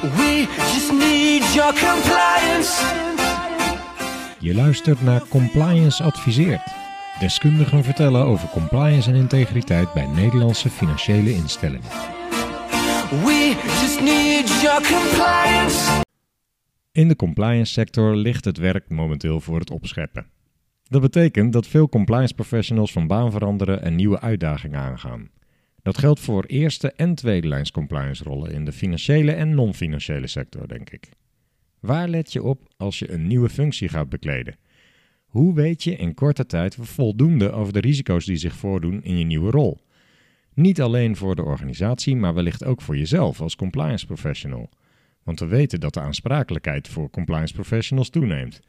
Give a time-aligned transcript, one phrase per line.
[0.00, 2.82] We just need your compliance.
[4.38, 6.62] Je luistert naar Compliance Adviseert.
[7.18, 11.88] Deskundigen vertellen over compliance en integriteit bij Nederlandse financiële instellingen.
[13.10, 16.02] We just need your compliance.
[16.92, 20.26] In de compliance sector ligt het werk momenteel voor het opscheppen.
[20.88, 25.30] Dat betekent dat veel compliance professionals van baan veranderen en nieuwe uitdagingen aangaan.
[25.82, 30.68] Dat geldt voor eerste en tweede lijns compliance rollen in de financiële en non-financiële sector,
[30.68, 31.08] denk ik.
[31.80, 34.56] Waar let je op als je een nieuwe functie gaat bekleden?
[35.26, 39.24] Hoe weet je in korte tijd voldoende over de risico's die zich voordoen in je
[39.24, 39.80] nieuwe rol?
[40.54, 44.70] Niet alleen voor de organisatie, maar wellicht ook voor jezelf als compliance professional.
[45.22, 48.60] Want we weten dat de aansprakelijkheid voor compliance professionals toeneemt.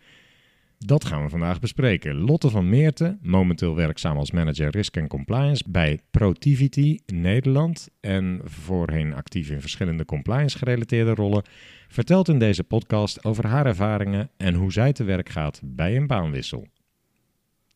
[0.85, 2.16] Dat gaan we vandaag bespreken.
[2.16, 9.13] Lotte van Meerten, momenteel werkzaam als manager risk en compliance bij Protivity Nederland en voorheen
[9.13, 11.44] actief in verschillende compliance gerelateerde rollen,
[11.88, 16.08] vertelt in deze podcast over haar ervaringen en hoe zij te werk gaat bij een
[16.08, 16.67] baanwissel.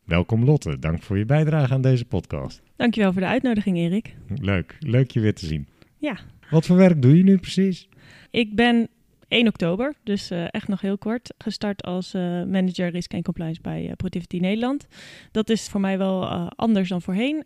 [0.04, 2.62] Welkom Lotte, dank voor je bijdrage aan deze podcast.
[2.76, 4.14] Dankjewel voor de uitnodiging, Erik.
[4.40, 5.66] Leuk, leuk je weer te zien.
[5.96, 6.18] Ja,
[6.50, 7.88] Wat voor werk doe je nu precies?
[8.30, 8.88] ik ben
[9.28, 13.60] 1 oktober, dus eh, echt nog heel kort, gestart als eh, manager risk en compliance
[13.60, 14.86] bij uh, Nederland.
[15.30, 17.44] Dat is voor mij wel anders dan voorheen.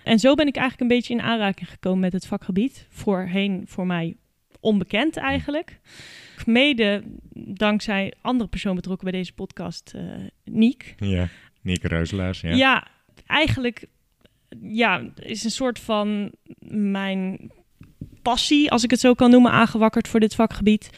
[0.03, 2.87] En zo ben ik eigenlijk een beetje in aanraking gekomen met het vakgebied.
[2.89, 4.15] Voorheen voor mij
[4.59, 5.79] onbekend eigenlijk.
[6.45, 10.01] Mede dankzij andere persoon betrokken bij deze podcast, eh
[10.43, 10.95] Niek.
[10.97, 11.27] Ja,
[11.61, 12.41] Nieke Reuselaars.
[12.41, 12.55] Ja.
[12.55, 12.87] Ja.
[13.25, 13.87] eigenlijk
[14.61, 16.31] ja, is een soort van
[16.67, 17.51] mijn
[18.21, 20.89] passie, als ik het zo kan noemen, aangewakkerd voor dit vakgebied.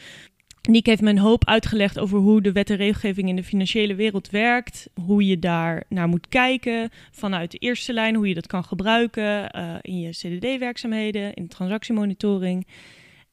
[0.68, 3.94] Niek heeft me een hoop uitgelegd over hoe de wet en regelgeving in de financiële
[3.94, 4.88] wereld werkt.
[4.94, 8.14] Hoe je daar naar moet kijken vanuit de eerste lijn.
[8.14, 12.66] Hoe je dat kan gebruiken eh, in je CDD-werkzaamheden, in transactiemonitoring.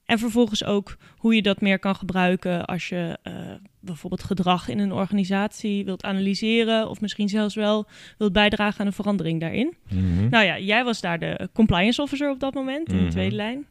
[0.06, 3.34] En vervolgens ook hoe je dat meer kan gebruiken als je eh,
[3.80, 6.90] bijvoorbeeld gedrag in een organisatie wilt analyseren.
[6.90, 7.86] Of misschien zelfs wel
[8.18, 9.74] wilt bijdragen aan een verandering daarin.
[9.90, 10.30] Mhm.
[10.30, 13.12] Nou ja, jij was daar de compliance officer op dat moment, in de Mhm.
[13.12, 13.66] tweede lijn.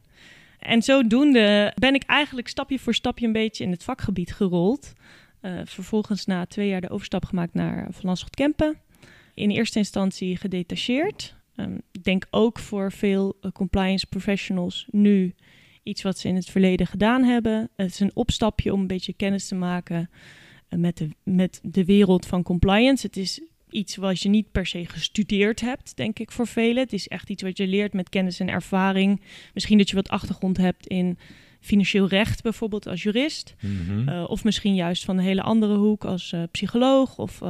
[0.59, 4.93] En zodoende ben ik eigenlijk stapje voor stapje een beetje in het vakgebied gerold.
[5.41, 8.77] Eh, vervolgens na twee jaar de overstap gemaakt naar Van Landschot Kempen.
[9.33, 11.35] In eerste instantie gedetacheerd.
[11.55, 15.33] Ehm, Ik denk ook voor veel eh, compliance professionals nu
[15.83, 17.69] iets wat ze in het verleden gedaan hebben.
[17.75, 20.09] Het is een opstapje om een beetje kennis te maken
[20.67, 23.05] eh, met de, met de wereld van compliance.
[23.05, 26.83] Het is iets wat je niet per se gestudeerd hebt, denk ik voor velen.
[26.83, 29.21] Het is echt iets wat je leert met kennis en ervaring.
[29.53, 31.17] Misschien dat je wat achtergrond hebt in
[31.59, 33.55] financieel recht, bijvoorbeeld als jurist.
[33.61, 34.09] Mhm.
[34.09, 37.41] Eh, of misschien juist van een hele andere hoek als eh, psycholoog of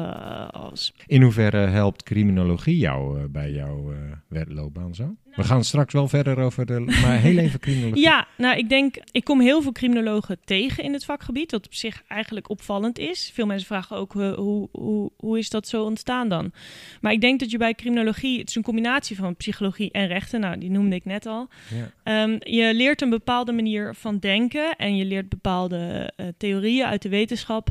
[0.51, 3.93] als In hoeverre helpt criminologie jou bij jouw
[4.27, 5.15] werkloopbaan zo?
[5.35, 6.79] We gaan straks wel verder over de...
[6.79, 8.03] Maar heel even criminologie.
[8.03, 11.73] Ja, nou, ik denk, ik kom heel veel criminologen tegen in het vakgebied, wat op
[11.73, 13.31] zich eigenlijk opvallend is.
[13.33, 16.51] Veel mensen vragen ook, eh, hoe, hoe, hoe is dat zo ontstaan dan?
[17.01, 20.39] Maar ik denk dat je bij criminologie, het is een combinatie van psychologie en rechten,
[20.39, 21.47] nou, die noemde ik net al.
[21.69, 21.91] Ja.
[22.03, 27.01] Ehm, je leert een bepaalde manier van denken en je leert bepaalde eh, theorieën uit
[27.01, 27.67] de wetenschap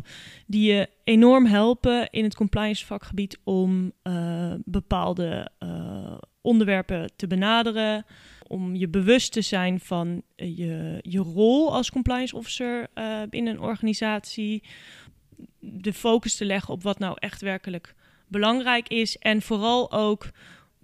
[0.47, 5.50] die je enorm helpen in het compliance vakgebied om eh, bepaalde
[6.43, 8.05] onderwerpen te benaderen,
[8.47, 13.53] om je bewust te zijn van eh, je, je rol als compliance officer eh, binnen
[13.53, 14.62] een organisatie,
[15.59, 17.94] de focus te leggen op wat nou echt werkelijk
[18.29, 20.31] belangrijk is en vooral ook,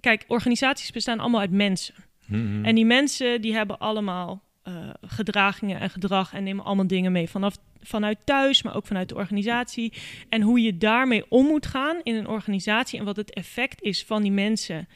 [0.00, 1.94] kijk, organisaties bestaan allemaal uit mensen.
[2.26, 2.64] Mhm.
[2.64, 7.28] En die mensen die hebben allemaal eh, gedragingen en gedrag en nemen allemaal dingen mee
[7.28, 9.92] vanaf, vanuit thuis, maar ook vanuit de organisatie.
[10.28, 14.04] En hoe je daarmee om moet gaan in een organisatie en wat het effect is
[14.04, 14.88] van die mensen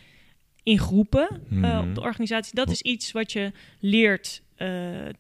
[0.63, 1.79] in groepen eh, Mhm.
[1.89, 4.69] op de organisatie, dat is iets wat je leert eh,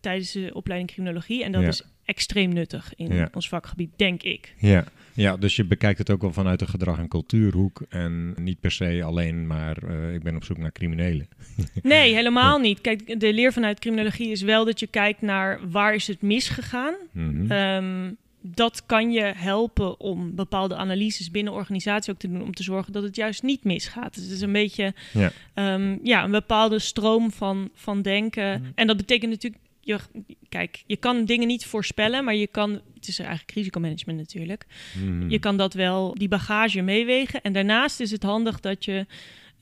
[0.00, 1.44] tijdens de opleiding criminologie.
[1.44, 1.69] En dat Ja.
[1.69, 3.29] is extreem nuttig in Ja.
[3.35, 4.55] ons vakgebied, denk ik.
[4.59, 4.85] Ja.
[5.15, 7.83] ja, dus je bekijkt het ook wel vanuit de gedrag- en cultuurhoek.
[7.89, 11.29] En niet per se alleen maar, eh, ik ben op zoek naar criminelen.
[11.83, 12.81] Nee, helemaal niet.
[12.81, 16.94] Kijk, de leer vanuit criminologie is wel dat je kijkt naar waar is het misgegaan.
[17.12, 17.50] Mhm.
[17.50, 18.11] Ehm,
[18.43, 22.93] dat kan je helpen om bepaalde analyses binnen organisatie ook te doen om te zorgen
[22.93, 24.15] dat het juist niet misgaat.
[24.15, 25.33] Dus het is een beetje Ja.
[25.55, 28.61] ehm, ja, een bepaalde stroom van, van denken.
[28.61, 28.71] Mhm.
[28.75, 29.99] En dat betekent natuurlijk, je,
[30.49, 34.67] kijk, je kan dingen niet voorspellen, maar je kan, het is eigenlijk risicomanagement natuurlijk.
[34.99, 35.31] Mhm.
[35.31, 37.43] Je kan dat wel, die bagage meewegen.
[37.43, 39.06] En daarnaast is het handig dat je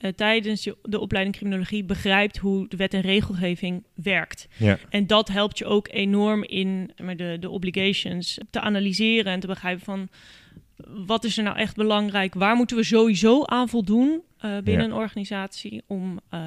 [0.00, 4.48] eh, tijdens je, de opleiding criminologie begrijpt hoe de wet en regelgeving werkt.
[4.56, 4.78] Ja.
[4.88, 9.46] En dat helpt je ook enorm in maar de, de obligations te analyseren en te
[9.46, 10.08] begrijpen van
[11.06, 12.34] wat is er nou echt belangrijk?
[12.34, 14.88] Waar moeten we sowieso aan voldoen eh, binnen Ja.
[14.88, 16.40] een organisatie om eh,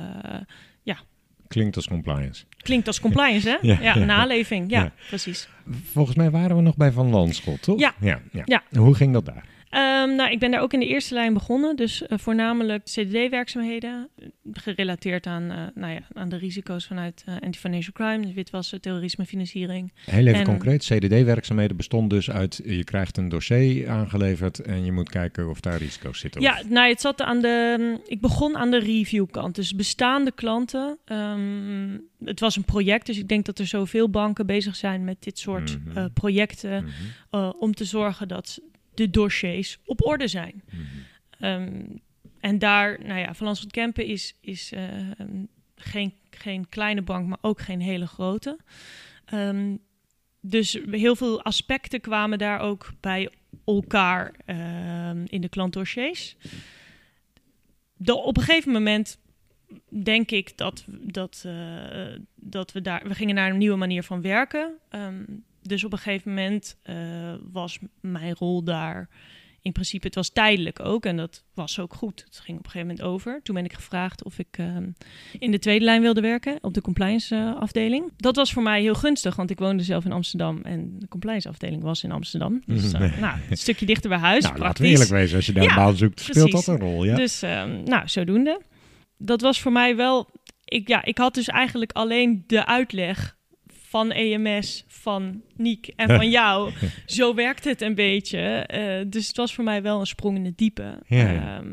[1.48, 2.44] Klinkt als compliance.
[2.58, 3.58] klinkt als compliance, hè?
[3.74, 4.06] Ja, Ja, ja.
[4.06, 4.72] naleving.
[4.72, 4.92] Ja, Ja.
[5.08, 5.48] precies.
[5.92, 7.80] Volgens mij waren we nog bij Van Landschot, toch?
[7.80, 7.94] Ja.
[8.02, 8.42] ja, ja.
[8.46, 8.64] Ja.
[8.72, 9.46] En Hoe ging dat daar?
[9.74, 11.76] Ehm, nou, ik ben daar ook in de eerste lijn begonnen.
[11.76, 14.10] Dus eh, voornamelijk CDD-werkzaamheden.
[14.18, 18.82] eh, gerelateerd aan, eh, nou ja, aan de risico's vanuit eh, anti-financial crime, dus witwassen,
[18.82, 19.94] terrorisme, financiering.
[20.06, 22.62] Heel even En- concreet, CDD-werkzaamheden bestond dus uit...
[22.66, 26.42] je krijgt een dossier aangeleverd en je moet kijken of daar risico's zitten.
[26.42, 27.98] Ja, nou, het zat aan de.
[28.06, 29.56] Ik begon aan de review-kant.
[29.56, 30.98] Dus bestaande klanten.
[31.06, 35.24] ehm, het was een project, dus ik denk dat er zoveel banken bezig zijn met
[35.24, 36.08] dit soort Mhm.
[36.14, 36.84] projecten.
[37.32, 38.60] Mhm, om te zorgen dat
[38.94, 40.64] de dossiers op orde zijn.
[40.66, 40.82] mhm.
[41.40, 41.82] Ehm,
[42.40, 45.12] en daar, nou ja, Van Lanschot Kempen is, is eh,
[45.76, 48.60] geen, geen kleine bank, maar ook geen hele grote.
[49.26, 49.76] Ehm,
[50.42, 53.30] dus heel veel aspecten kwamen daar ook bij
[53.66, 56.36] elkaar ehm, in de klantdossiers.
[57.94, 59.18] De, op een gegeven moment
[60.04, 63.08] denk ik dat, dat, eh, dat we daar...
[63.08, 64.74] We gingen naar een nieuwe manier van werken.
[64.90, 65.24] Ehm,
[65.64, 66.96] dus op een gegeven moment eh,
[67.52, 69.10] was mijn rol daar
[69.62, 72.24] in principe, het was tijdelijk ook en dat was ook goed.
[72.26, 73.40] Het ging op een gegeven moment over.
[73.44, 74.90] Toen ben ik gevraagd of ik ehm,
[75.40, 78.12] in de tweede lijn wilde werken op de compliance eh, afdeling.
[78.18, 81.50] Dat was voor mij heel gunstig, want ik woonde zelf in Amsterdam en de compliance
[81.50, 82.62] afdeling was in Amsterdam.
[82.66, 83.20] Dus eh, Mhm.
[83.20, 84.44] nou, een stukje dichter bij huis.
[84.44, 85.36] Nou, laten we eerlijk wezen.
[85.36, 86.66] Als je daar Ja, een baan zoekt, speelt precies.
[86.66, 87.16] dat een rol, ja?
[87.16, 88.62] Dus ehm, nou, zodoende.
[89.18, 90.30] Dat was voor mij wel.
[90.66, 93.38] Ik, ja, ik had dus eigenlijk alleen de uitleg
[93.94, 96.72] van EMS, van Niek en van jou.
[97.06, 98.40] Zo werkt het een beetje.
[98.40, 101.00] Eh, dus het was voor mij wel een sprong in het diepe.
[101.08, 101.58] Ja.
[101.58, 101.72] Ehm,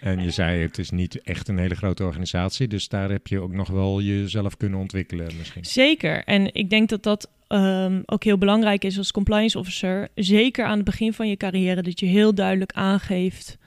[0.00, 3.40] En je zei, het is niet echt een hele grote organisatie, dus daar heb je
[3.40, 5.64] ook nog wel jezelf kunnen ontwikkelen misschien.
[5.64, 6.24] Zeker.
[6.24, 10.08] En ik denk dat dat ehm, ook heel belangrijk is als compliance officer.
[10.14, 13.58] Zeker aan het begin van je carrière, dat je heel duidelijk aangeeft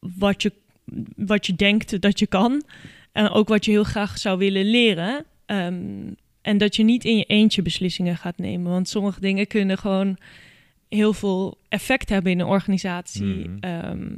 [0.00, 0.52] wat je,
[1.16, 2.62] wat je denkt dat je kan.
[3.12, 5.24] En ook wat je heel graag zou willen leren.
[5.46, 6.12] Ehm,
[6.46, 8.72] en dat je niet in je eentje beslissingen gaat nemen.
[8.72, 10.16] Want sommige dingen kunnen gewoon
[10.88, 13.48] heel veel effect hebben in een organisatie.
[13.48, 14.14] Mhm.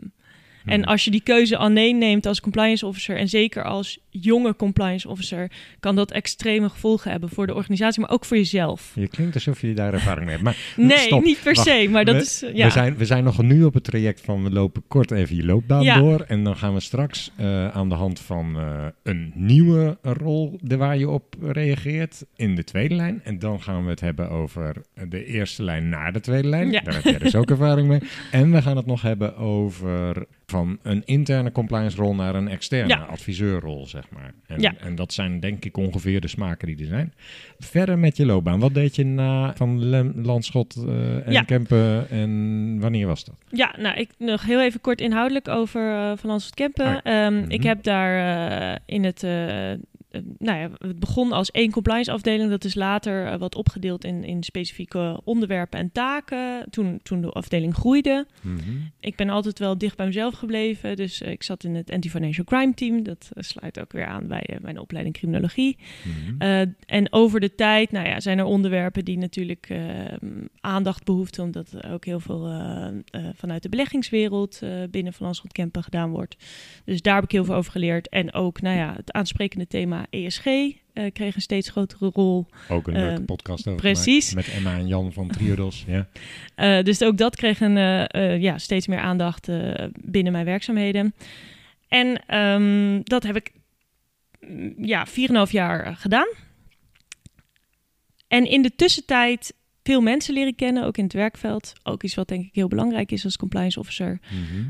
[0.68, 5.08] En als je die keuze alleen neemt als compliance officer, en zeker als jonge compliance
[5.08, 8.92] officer, kan dat extreme gevolgen hebben voor de organisatie, maar ook voor jezelf.
[8.94, 10.42] Je klinkt alsof je daar ervaring mee hebt.
[10.42, 10.56] Maar
[10.86, 11.66] Nee, stop, niet per wacht.
[11.68, 12.44] se, maar dat we, is.
[12.54, 12.64] Ja.
[12.66, 15.44] we, zijn, we zijn nog nu op het traject van we lopen kort even je
[15.44, 15.98] loopbaan Ja.
[15.98, 16.20] door.
[16.20, 20.76] En dan gaan we straks eh, aan de hand van eh, een nieuwe rol de
[20.76, 23.20] waar je op reageert in de tweede lijn.
[23.24, 24.74] En dan gaan we het hebben over
[25.08, 26.70] de eerste lijn naar de tweede lijn.
[26.70, 26.80] Ja.
[26.80, 28.00] Daar heb jij dus ook ervaring mee.
[28.30, 32.88] En we gaan het nog hebben over van een interne compliance rol naar een externe
[32.88, 32.98] Ja.
[33.02, 34.32] adviseurrol, zeg maar.
[34.46, 34.74] En, Ja.
[34.80, 37.12] en dat zijn denk ik ongeveer de smaken die er zijn.
[37.58, 41.42] Verder met je loopbaan, wat deed je na van Lem- Landschot eh, en Ja.
[41.42, 43.34] Kempen en wanneer was dat?
[43.50, 47.02] Ja, nou, ik nog heel even kort inhoudelijk over eh, Van Landschot Kempen.
[47.02, 47.50] Ah, Ehm, Mhm.
[47.50, 48.38] Ik heb daar
[48.72, 49.26] eh, in het...
[50.38, 52.50] nou ja, het begon als één compliance afdeling.
[52.50, 56.64] Dat is later eh, wat opgedeeld in, in specifieke onderwerpen en taken.
[56.70, 58.26] Toen, toen de afdeling groeide.
[59.00, 60.96] Ik ben altijd wel dicht bij mezelf gebleven.
[60.96, 63.02] Dus eh, ik zat in het Anti-Financial Crime Team.
[63.02, 65.76] Dat eh, sluit ook weer aan bij mijn opleiding criminologie.
[66.04, 66.66] Mhm.
[66.86, 69.72] En over de tijd nou ja, zijn er onderwerpen die natuurlijk
[70.60, 72.62] aandacht behoeften, omdat ook heel veel
[73.34, 74.60] vanuit de beleggingswereld
[74.90, 76.36] binnen Van Landschot Kempen gedaan wordt.
[76.84, 78.08] Dus daar heb ik heel veel over geleerd.
[78.08, 82.46] En ook nou ja, het aansprekende thema ESG eh, kreeg een steeds grotere rol.
[82.68, 84.28] Ook een Eh, leuke podcast over precies.
[84.28, 85.84] gemaakt met Emma en Jan van Triodos.
[85.88, 86.08] ja.
[86.54, 90.44] Eh, dus ook dat kreeg een, eh, eh, ja, steeds meer aandacht eh, binnen mijn
[90.44, 91.14] werkzaamheden.
[91.88, 93.52] En ehm, dat heb ik
[94.40, 96.28] mm, ja, 4,5 jaar eh, gedaan.
[98.28, 101.72] En in de tussentijd veel mensen leren kennen, ook in het werkveld.
[101.82, 104.18] Ook iets wat denk ik heel belangrijk is als compliance officer.
[104.30, 104.68] Mhm.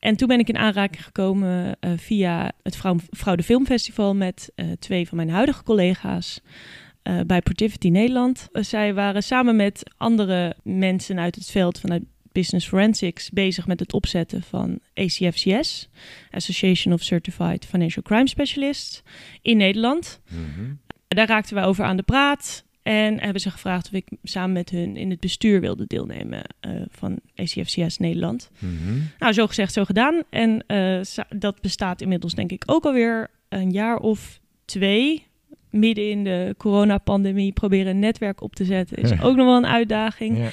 [0.00, 4.52] En toen ben ik in aanraking gekomen eh, via het Vrouw, Vrouw de Filmfestival met
[4.54, 6.40] eh, twee van mijn huidige collega's
[7.02, 8.48] eh, bij Portivity Nederland.
[8.52, 12.02] Zij waren samen met andere mensen uit het veld vanuit
[12.32, 15.88] Business Forensics bezig met het opzetten van ACFCS,
[16.30, 19.02] Association of Certified Financial Crime Specialists,
[19.42, 20.20] in Nederland.
[20.28, 20.72] Mhm.
[21.08, 22.64] Daar raakten wij over aan de praat.
[22.82, 26.72] En hebben ze gevraagd of ik samen met hun in het bestuur wilde deelnemen eh,
[26.90, 28.50] van ACFCS Nederland.
[28.58, 28.98] Mhm.
[29.18, 30.22] Nou, zo gezegd, zo gedaan.
[30.30, 35.26] En eh, dat bestaat inmiddels denk ik ook alweer een jaar of twee.
[35.70, 39.66] Midden in de coronapandemie proberen een netwerk op te zetten is ook nog wel een
[39.66, 40.38] uitdaging.
[40.38, 40.50] Ja.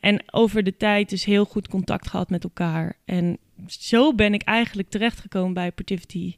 [0.00, 2.96] En over de tijd dus heel goed contact gehad met elkaar.
[3.04, 6.34] En zo ben ik eigenlijk terechtgekomen bij Portivity.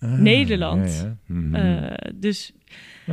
[0.00, 0.92] Ah, Nederland.
[0.92, 1.16] ja, ja.
[1.26, 1.54] Mhm.
[1.54, 2.52] Eh, dus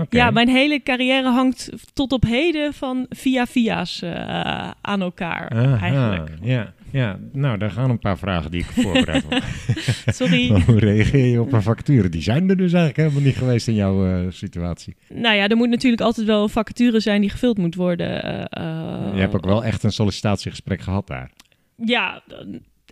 [0.10, 6.30] Ja, mijn hele carrière hangt tot op heden van via-via's eh, aan elkaar Aha, eigenlijk.
[6.42, 9.44] Ja, ja, nou, daar gaan een paar vragen die ik voorbereid heb.
[10.16, 10.50] Sorry.
[10.66, 12.10] Hoe reageer je op een vacature?
[12.10, 14.96] Die zijn er dus eigenlijk helemaal niet geweest in jouw eh, situatie.
[15.10, 18.22] Nou ja, er moet natuurlijk altijd wel een vacature zijn die gevuld moet worden.
[18.50, 21.32] eh, je hebt ook wel echt een sollicitatiegesprek gehad daar.
[21.76, 22.24] Ja,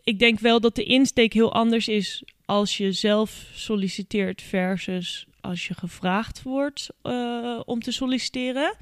[0.03, 5.67] ik denk wel dat de insteek heel anders is als je zelf solliciteert versus als
[5.67, 8.75] je gevraagd wordt eh, om te solliciteren.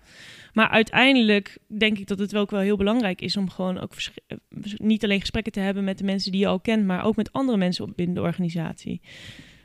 [0.54, 3.94] Maar uiteindelijk denk ik dat het wel ook wel heel belangrijk is om gewoon ook
[4.28, 4.38] eh,
[4.78, 7.34] niet alleen gesprekken te hebben met de mensen die je al kent, maar ook met
[7.34, 9.02] andere mensen binnen de organisatie.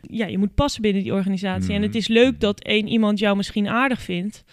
[0.03, 1.75] Ja, je moet passen binnen die organisatie.
[1.75, 4.45] En het is leuk dat één iemand jou misschien aardig vindt.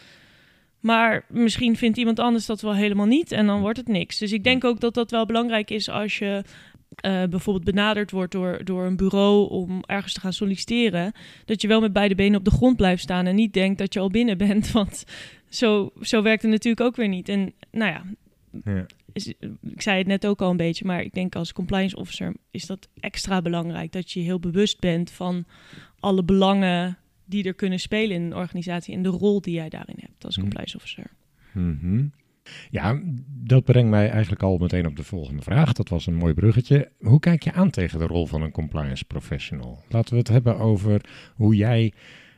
[0.79, 4.17] Maar misschien vindt iemand anders dat wel helemaal niet en dan wordt het niks.
[4.17, 6.43] Dus ik denk ook dat dat wel belangrijk is als je
[7.05, 11.11] eh, bijvoorbeeld benaderd wordt door, door een bureau om ergens te gaan solliciteren.
[11.45, 13.93] Dat je wel met beide benen op de grond blijft staan en niet denkt dat
[13.93, 14.71] je al binnen bent.
[14.77, 15.03] Want
[15.49, 17.29] zo, zo werkt het natuurlijk ook weer niet.
[17.29, 18.03] En nou ja,
[18.73, 18.85] Ja.
[19.13, 22.33] is- ik zei het net ook al een beetje, maar ik denk als compliance officer
[22.51, 23.91] is dat extra belangrijk.
[23.91, 25.45] Dat je heel bewust bent van
[25.99, 29.97] alle belangen die er kunnen spelen in een organisatie en de rol die jij daarin
[29.99, 30.43] hebt als Hmm.
[30.43, 31.05] compliance officer.
[31.51, 32.03] Mhm.
[32.69, 35.73] Ja, dat brengt mij eigenlijk al meteen op de volgende vraag.
[35.73, 36.91] Dat was een mooi bruggetje.
[36.99, 39.83] Hoe kijk je aan tegen de rol van een compliance professional?
[39.89, 41.01] Laten we het hebben over
[41.35, 41.93] hoe jij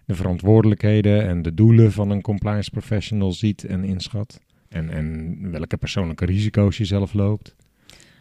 [0.06, 4.40] de verantwoordelijkheden en de doelen van een compliance professional ziet en inschat.
[4.70, 7.56] En, en welke persoonlijke risico's je zelf loopt.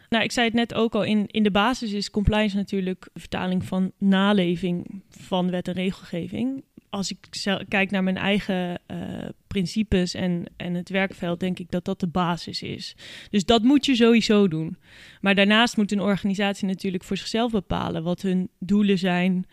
[0.09, 3.21] Nou, ik zei het net ook al, in, in de basis is compliance natuurlijk een
[3.21, 6.63] vertaling van naleving van wet en regelgeving.
[6.97, 7.27] Als ik
[7.67, 8.97] kijk naar mijn eigen eh,
[9.47, 12.95] principes en, en het werkveld, denk ik dat dat de basis is.
[13.29, 14.77] Dus dat moet je sowieso doen.
[15.21, 19.45] Maar daarnaast moet een organisatie natuurlijk voor zichzelf bepalen wat hun doelen zijn.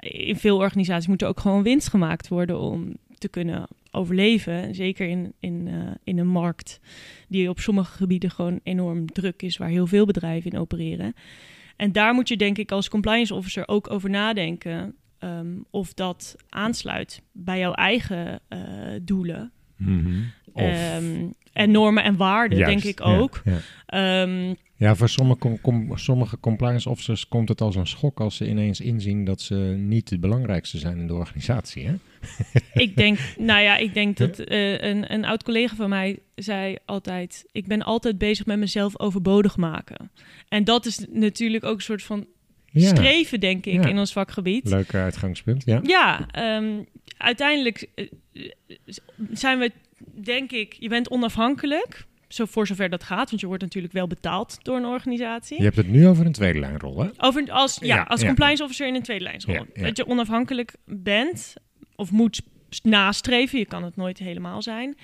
[0.00, 4.74] In veel organisaties moet er ook gewoon winst gemaakt worden om te kunnen overleven.
[4.74, 6.80] Zeker in, in, eh, in een markt
[7.28, 11.14] die op sommige gebieden gewoon enorm druk is, waar heel veel bedrijven in opereren.
[11.76, 16.36] En daar moet je denk ik als compliance officer ook over nadenken ehm, of dat
[16.48, 18.58] aansluit bij jouw eigen eh,
[19.02, 19.52] doelen.
[20.52, 23.42] Of, Ehm, en normen en waarden, Juist, denk ik ook.
[23.44, 28.20] Ja, Ehm, Ja, voor sommige, com- com- sommige compliance officers komt het als een schok
[28.20, 31.86] als ze ineens inzien dat ze niet de belangrijkste zijn in de organisatie.
[31.86, 31.94] Hè?
[32.74, 36.76] ik denk, nou ja, ik denk dat eh, een, een oud collega van mij zei
[36.84, 40.10] altijd: Ik ben altijd bezig met mezelf overbodig maken.
[40.48, 42.26] En dat is natuurlijk ook een soort van
[42.72, 43.88] Ja, streven, denk ik, Ja.
[43.88, 44.68] in ons vakgebied.
[44.68, 45.64] leuk uitgangspunt.
[45.64, 45.80] Ja.
[45.82, 46.82] Ja, ehm,
[47.16, 48.50] uiteindelijk eh, eh,
[49.32, 49.72] zijn we,
[50.22, 52.06] denk ik, je bent onafhankelijk.
[52.28, 55.56] zo voor zover dat gaat, want je wordt natuurlijk wel betaald door een organisatie.
[55.56, 57.08] Je hebt het nu over een tweede lijnrol, hè?
[57.16, 59.66] Over, als, ja, Ja, als compliance officer in een tweede lijnsrol.
[59.74, 61.54] Dat je onafhankelijk bent
[61.96, 62.42] of moet
[62.82, 63.58] nastreven.
[63.58, 64.96] Je kan het nooit helemaal zijn.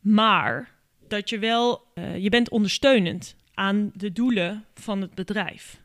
[0.00, 0.70] Maar
[1.08, 5.80] dat je wel, eh, je bent ondersteunend aan de doelen van het bedrijf.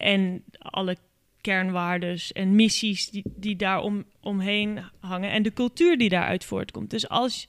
[0.00, 0.96] En alle
[1.40, 5.30] kernwaardes en missies die, die daar om, omheen hangen.
[5.30, 6.90] En de cultuur die daaruit voortkomt.
[6.90, 7.48] Dus als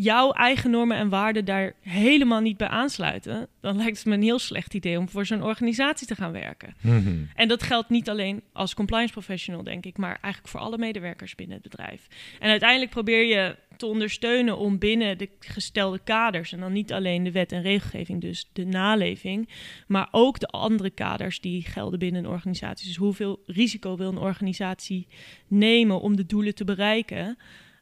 [0.00, 4.22] jouw eigen normen en waarden daar helemaal niet bij aansluiten, dan lijkt het me een
[4.22, 6.74] heel slecht idee om voor zo'n organisatie te gaan werken.
[6.80, 7.22] Mhm.
[7.34, 11.34] En dat geldt niet alleen als compliance professional, denk ik, maar eigenlijk voor alle medewerkers
[11.34, 12.06] binnen het bedrijf.
[12.38, 17.24] En uiteindelijk probeer je te ondersteunen om binnen de gestelde kaders, en dan niet alleen
[17.24, 19.48] de wet en regelgeving, dus de naleving,
[19.86, 22.86] maar ook de andere kaders die gelden binnen een organisatie.
[22.86, 25.06] Dus hoeveel risico wil een organisatie
[25.48, 27.38] nemen om de doelen te bereiken?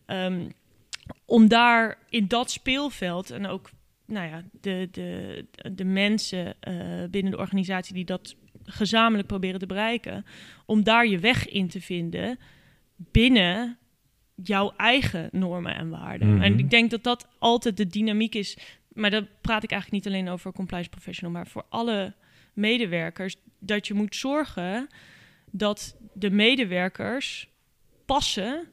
[0.07, 0.41] Ehm,
[1.25, 3.71] om daar in dat speelveld en ook
[4.07, 6.75] nou ja, de, de, de mensen eh,
[7.11, 10.27] binnen de organisatie die dat gezamenlijk proberen te bereiken,
[10.67, 12.39] om daar je weg in te vinden
[12.97, 13.79] binnen
[14.35, 16.35] jouw eigen normen en waarden.
[16.35, 16.43] Mhm.
[16.43, 18.59] En ik denk dat dat altijd de dynamiek is.
[18.93, 22.15] Maar dat praat ik eigenlijk niet alleen over compliance professional, maar voor alle
[22.53, 23.37] medewerkers.
[23.59, 24.89] Dat je moet zorgen
[25.51, 27.49] dat de medewerkers
[28.05, 28.67] passen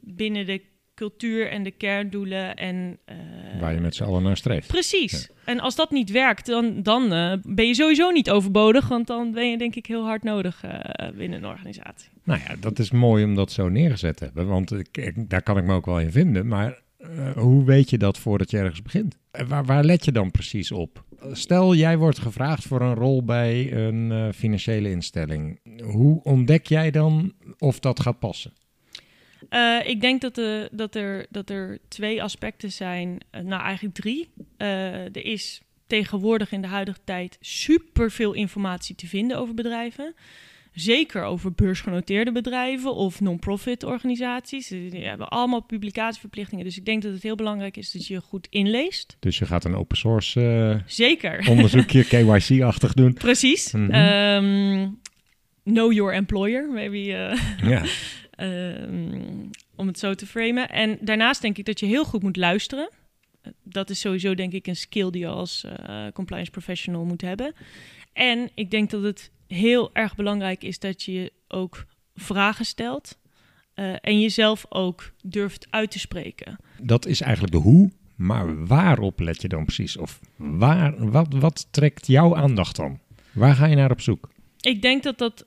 [0.00, 0.62] binnen de
[0.96, 3.16] cultuur en de kerndoelen en eh,
[3.60, 4.68] Waar je met z'n allen naar streeft.
[4.68, 5.30] Precies.
[5.44, 8.88] En als dat niet werkt, dan, dan eh, ben je sowieso niet overbodig.
[8.88, 12.10] Want dan ben je denk ik heel hard nodig eh, binnen een organisatie.
[12.24, 14.46] Nou ja, dat is mooi om dat zo neergezet te hebben.
[14.46, 16.46] Want ik, daar kan ik me ook wel in vinden.
[16.46, 16.82] Maar
[17.34, 19.16] hoe weet je dat voordat je ergens begint?
[19.48, 21.04] Waar, waar let je dan precies op?
[21.32, 25.60] Stel, jij wordt gevraagd voor een rol bij een financiële instelling.
[25.82, 28.52] Hoe ontdek jij dan of dat gaat passen?
[29.48, 33.18] Eh, ik denk dat, de, dat, er, dat er twee aspecten zijn.
[33.30, 34.28] Eh, nou, eigenlijk drie.
[34.56, 40.14] Eh, er is tegenwoordig in de huidige tijd super veel informatie te vinden over bedrijven.
[40.72, 44.68] Zeker over beursgenoteerde bedrijven of non-profit organisaties.
[44.68, 46.64] Die hebben allemaal publicatieverplichtingen.
[46.64, 49.16] Dus ik denk dat het heel belangrijk is dat je goed inleest.
[49.20, 51.46] Dus je gaat een open source Zeker.
[51.50, 53.12] onderzoekje, KYC-achtig doen.
[53.12, 53.72] Precies.
[53.72, 53.90] Mhm.
[53.90, 54.88] Ehm,
[55.64, 56.98] know your employer, maybe.
[57.62, 57.84] Ja.
[58.36, 60.68] ehm, om het zo te framen.
[60.68, 62.90] En daarnaast denk ik dat je heel goed moet luisteren.
[63.62, 67.54] Dat is sowieso denk ik een skill die je als eh, compliance professional moet hebben.
[68.12, 73.18] En ik denk dat het heel erg belangrijk is dat je ook vragen stelt.
[73.74, 76.56] eh, en jezelf ook durft uit te spreken.
[76.82, 77.90] Dat is eigenlijk de hoe.
[78.16, 79.96] Maar waarop let je dan precies?
[79.96, 83.00] Of waar, wat, wat trekt jouw aandacht dan?
[83.32, 84.30] Waar ga je naar op zoek?
[84.60, 85.46] Ik denk dat dat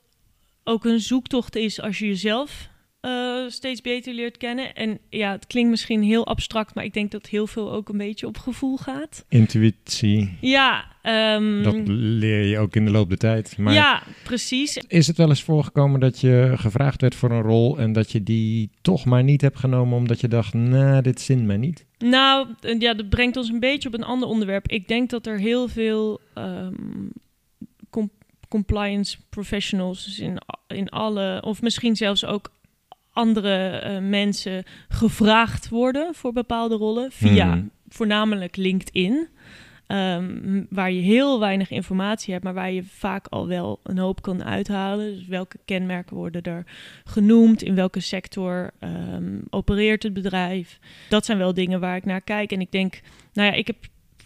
[0.63, 2.69] ook een zoektocht is als je jezelf
[3.01, 4.73] eh, steeds beter leert kennen.
[4.75, 7.97] En ja, het klinkt misschien heel abstract, maar ik denk dat heel veel ook een
[7.97, 9.25] beetje op gevoel gaat.
[9.29, 13.57] Intuïtie, Ja, ehm, dat leer je ook in de loop der tijd.
[13.57, 14.77] Maar ja precies.
[14.87, 18.23] is het wel eens voorgekomen dat je gevraagd werd voor een rol en dat je
[18.23, 21.85] die toch maar niet hebt genomen omdat je dacht, nou, dit zint mij niet?
[21.97, 24.67] Nou, eh, ja, dat brengt ons een beetje op een ander onderwerp.
[24.67, 26.73] Ik denk dat er heel veel ehm,
[27.89, 28.11] com-
[28.49, 32.51] compliance professionals in, a- in alle, of misschien zelfs ook
[33.19, 37.63] andere eh, mensen gevraagd worden voor bepaalde rollen via Mhm.
[37.89, 39.27] voornamelijk LinkedIn.
[39.87, 44.21] ehm, waar je heel weinig informatie hebt, maar waar je vaak al wel een hoop
[44.21, 45.15] kan uithalen.
[45.15, 46.63] Dus welke kenmerken worden er
[47.03, 47.61] genoemd?
[47.63, 50.79] In welke sector ehm, opereert het bedrijf?
[51.09, 52.51] Dat zijn wel dingen waar ik naar kijk.
[52.51, 52.99] En ik denk,
[53.33, 53.75] nou ja, ik heb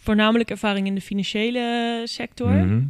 [0.00, 2.50] voornamelijk ervaring in de financiële sector.
[2.50, 2.82] Mhm.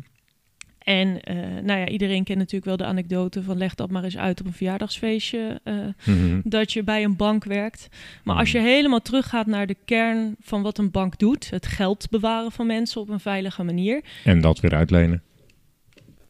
[0.85, 4.17] En eh, nou ja, iedereen kent natuurlijk wel de anekdote van leg dat maar eens
[4.17, 5.61] uit op een verjaardagsfeestje.
[5.65, 5.75] eh,
[6.07, 6.41] Mhm.
[6.45, 7.89] dat je bij een bank werkt.
[8.25, 8.67] Maar als je Mhm.
[8.67, 13.01] helemaal teruggaat naar de kern van wat een bank doet, het geld bewaren van mensen
[13.01, 14.05] op een veilige manier.
[14.25, 15.23] En dat weer uitlenen.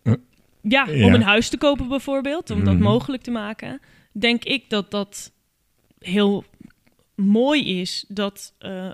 [0.02, 0.16] Ja,
[0.88, 1.06] Ja.
[1.06, 2.82] om een huis te kopen bijvoorbeeld, om dat Mhm.
[2.82, 3.80] mogelijk te maken,
[4.12, 5.32] denk ik dat dat
[5.98, 6.44] heel
[7.14, 8.90] mooi is dat eh,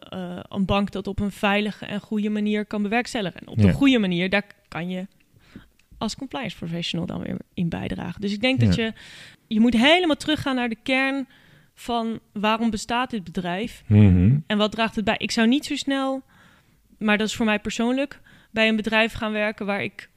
[0.49, 3.41] een bank dat op een veilige en goede manier kan bewerkstelligen.
[3.41, 3.65] En op Ja.
[3.67, 5.07] een goede manier, daar kan je
[6.01, 8.21] als compliance professional dan weer in bijdragen.
[8.21, 8.93] Dus ik denk dat je,
[9.47, 11.27] je moet helemaal teruggaan naar de kern
[11.75, 14.37] van waarom bestaat dit bedrijf Mhm.
[14.47, 15.15] en wat draagt het bij.
[15.19, 16.23] Ik zou niet zo snel,
[16.99, 20.09] maar dat is voor mij persoonlijk, bij een bedrijf gaan werken waar ik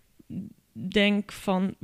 [0.90, 1.76] denk van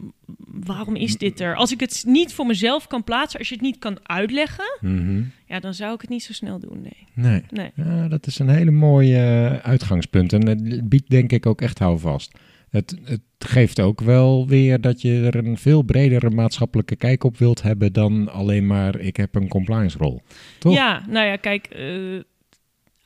[0.45, 1.55] waarom is dit er?
[1.55, 5.21] Als ik het niet voor mezelf kan plaatsen, als je het niet kan uitleggen, Mhm.
[5.45, 6.81] ja, dan zou ik het niet zo snel doen.
[6.81, 7.07] Nee.
[7.13, 7.43] Nee.
[7.49, 7.71] Nee.
[7.75, 10.33] Ja, dat is een hele mooie eh, uitgangspunt.
[10.33, 12.38] En het biedt denk ik ook echt houvast.
[12.69, 17.38] Het, het geeft ook wel weer dat je er een veel bredere maatschappelijke kijk op
[17.38, 20.21] wilt hebben dan alleen maar ik heb een compliance rol.
[20.60, 20.73] Toch?
[20.73, 22.19] Ja, nou ja, kijk, eh,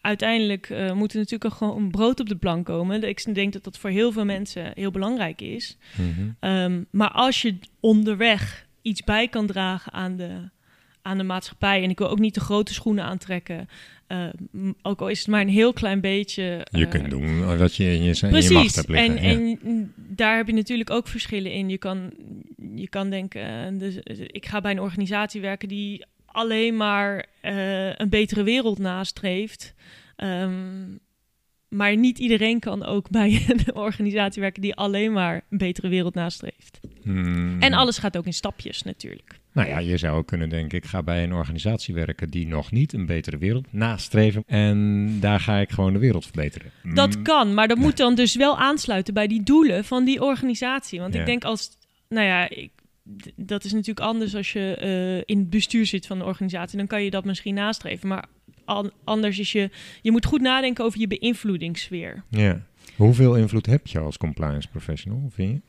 [0.02, 3.04] uiteindelijk eh, moet er natuurlijk ook gewoon brood op de plank komen.
[3.04, 5.78] Ik denk dat dat voor heel veel mensen heel belangrijk is.
[5.98, 6.30] Mhm.
[6.40, 10.50] Ehm, maar als je onderweg iets bij kan dragen aan de,
[11.04, 11.84] aan de maatschappij...
[11.84, 13.70] en ik wil ook niet de grote schoenen aantrekken...
[14.08, 14.28] eh,
[14.82, 16.44] ook al is het maar een heel klein beetje...
[16.72, 19.18] Je eh, kunt doen wat je in je, in je macht Precies, hebt liggen.
[19.18, 19.58] en, ja.
[19.64, 21.70] en daar heb je natuurlijk ook verschillen in.
[21.70, 22.14] Je kan,
[22.76, 23.96] je kan denken, dus,
[24.28, 27.26] ik ga bij een organisatie werken die alleen maar
[27.98, 29.74] een betere wereld nastreeft.
[30.16, 30.98] Ehm,
[31.74, 36.14] maar niet iedereen kan ook bij een organisatie werken die alleen maar een betere wereld
[36.16, 36.80] nastreeft.
[37.04, 37.62] Hmm.
[37.62, 39.42] En alles gaat ook in stapjes natuurlijk.
[39.54, 42.72] Nou ja, je zou ook kunnen denken, ik ga bij een organisatie werken die nog
[42.72, 44.44] niet een betere wereld nastreven.
[44.48, 46.72] En daar ga ik gewoon de wereld verbeteren.
[46.94, 50.22] Dat Mm, kan, maar dat moet dan dus wel aansluiten bij die doelen van die
[50.22, 51.00] organisatie.
[51.00, 51.20] Want Ja.
[51.20, 51.70] ik denk als,
[52.10, 52.72] nou ja, ik,
[53.36, 56.78] dat is natuurlijk anders als je eh, in het bestuur zit van de organisatie.
[56.78, 58.08] Dan kan je dat misschien nastreven.
[58.08, 58.26] Maar
[59.04, 59.70] anders is je,
[60.02, 62.24] je moet goed nadenken over je beïnvloedingssfeer.
[62.30, 62.66] Ja.
[62.96, 65.62] Hoeveel invloed heb je als compliance professional, vind je?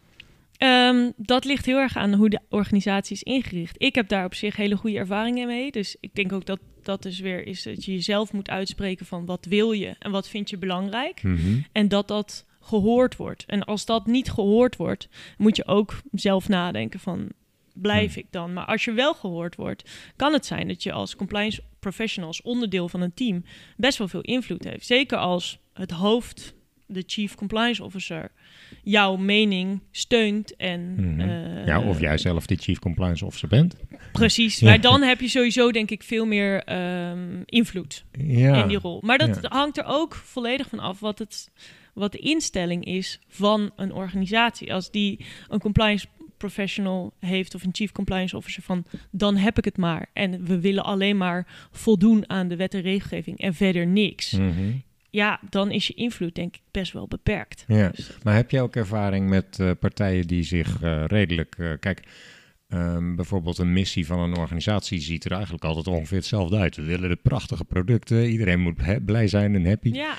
[0.57, 3.83] Ehm, dat ligt heel erg aan hoe de organisatie is ingericht.
[3.83, 5.71] Ik heb daar op zich hele goede ervaringen mee.
[5.71, 9.27] Dus ik denk ook dat dat dus weer is dat je jezelf moet uitspreken van
[9.27, 11.23] wat wil je en wat vind je belangrijk.
[11.23, 11.59] Mhm.
[11.73, 13.45] En dat dat gehoord wordt.
[13.47, 17.29] En als dat niet gehoord wordt, moet je ook zelf nadenken van
[17.75, 18.23] blijf Hmm.
[18.23, 18.53] ik dan?
[18.53, 22.89] Maar als je wel gehoord wordt, kan het zijn dat je als compliance professionals onderdeel
[22.89, 23.45] van een team
[23.77, 24.87] best wel veel invloed heeft.
[24.87, 26.55] Zeker als het hoofd,
[26.87, 28.31] de chief compliance officer,
[28.83, 31.21] jouw mening steunt en Mhm.
[31.21, 33.77] eh, ja, of jij zelf die chief compliance officer bent.
[34.13, 34.69] Precies, Ja.
[34.69, 38.63] maar dan heb je sowieso denk ik veel meer ehm, invloed Ja.
[38.63, 39.01] in die rol.
[39.05, 39.49] Maar dat Ja.
[39.49, 41.51] hangt er ook volledig van af wat, het,
[41.95, 44.75] wat de instelling is van een organisatie.
[44.75, 46.07] Als die een compliance
[46.45, 50.07] professional heeft of een chief compliance officer van dan heb ik het maar.
[50.13, 54.33] En we willen alleen maar voldoen aan de wet en regelgeving en verder niks.
[54.33, 54.73] Mhm.
[55.11, 57.65] Ja, dan is je invloed denk ik best wel beperkt.
[57.69, 57.89] Ja.
[57.89, 61.55] Dus Maar heb jij ook ervaring met eh, partijen die zich eh, redelijk...
[61.59, 62.03] eh, kijk,
[62.69, 66.77] ehm, bijvoorbeeld een missie van een organisatie ziet er eigenlijk altijd ongeveer hetzelfde uit.
[66.77, 69.89] We willen de prachtige producten, iedereen moet blij zijn en happy.
[69.89, 70.15] ja,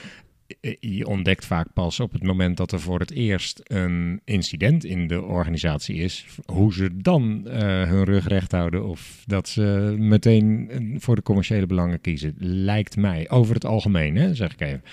[0.79, 5.07] Je ontdekt vaak pas op het moment dat er voor het eerst een incident in
[5.07, 10.69] de organisatie is, hoe ze dan eh, hun rug recht houden of dat ze meteen
[10.69, 12.35] eh, voor de commerciële belangen kiezen.
[12.37, 14.83] Lijkt mij, over het algemeen, hè, zeg ik even.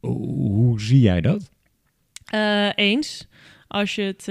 [0.00, 1.50] Hoe, zie jij dat?
[2.24, 3.28] Eh, eens.
[3.68, 4.24] Als je het,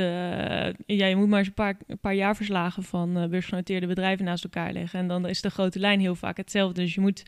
[0.86, 5.00] je moet maar eens een paar, paar jaarverslagen van beursgenoteerde bedrijven naast elkaar leggen.
[5.00, 6.82] En dan is de grote lijn heel vaak hetzelfde.
[6.82, 7.24] Dus je moet,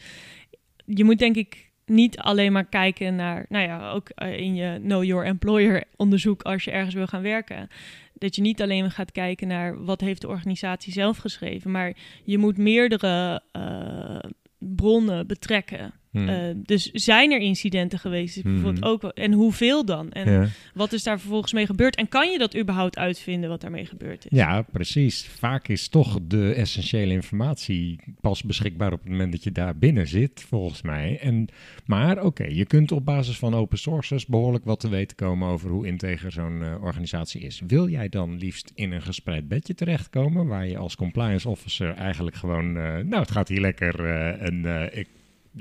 [0.86, 4.80] je moet denk ik niet alleen maar kijken naar, nou ja, ook eh, in je
[4.82, 7.70] Know Your Employer onderzoek als je ergens wil gaan werken.
[8.14, 11.94] Dat je niet alleen gaat kijken naar wat heeft de organisatie zelf geschreven, maar
[12.24, 14.20] je moet meerdere eh,
[14.58, 15.94] bronnen betrekken.
[16.16, 16.28] Hm.
[16.30, 18.44] Eh, dus zijn er incidenten geweest?
[18.44, 18.88] Bijvoorbeeld Mhm.
[18.90, 20.12] ook, en hoeveel dan?
[20.12, 20.48] En ja.
[20.74, 21.96] wat is daar vervolgens mee gebeurd?
[21.96, 24.38] En kan je dat überhaupt uitvinden wat daarmee gebeurd is?
[24.38, 25.24] ja, precies.
[25.26, 30.08] Vaak is toch de essentiële informatie pas beschikbaar op het moment dat je daar binnen
[30.08, 31.20] zit, volgens mij.
[31.22, 31.48] En,
[31.86, 35.70] maar oké, je kunt op basis van open sources behoorlijk wat te weten komen over
[35.70, 37.62] hoe integer zo'n eh, organisatie is.
[37.68, 42.36] Wil jij dan liefst in een gespreid bedje terechtkomen, waar je als compliance officer eigenlijk
[42.36, 44.06] gewoon, eh, nou het gaat hier lekker
[44.40, 44.66] en
[44.98, 45.08] ik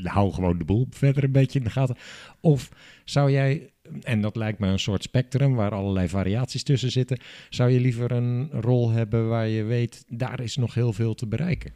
[0.02, 1.96] hou gewoon de boel verder een beetje in de gaten.
[2.40, 2.70] Of
[3.04, 3.70] zou jij,
[4.02, 7.18] en dat lijkt me een soort spectrum waar allerlei variaties tussen zitten,
[7.50, 11.26] zou je liever een rol hebben waar je weet, daar is nog heel veel te
[11.26, 11.72] bereiken?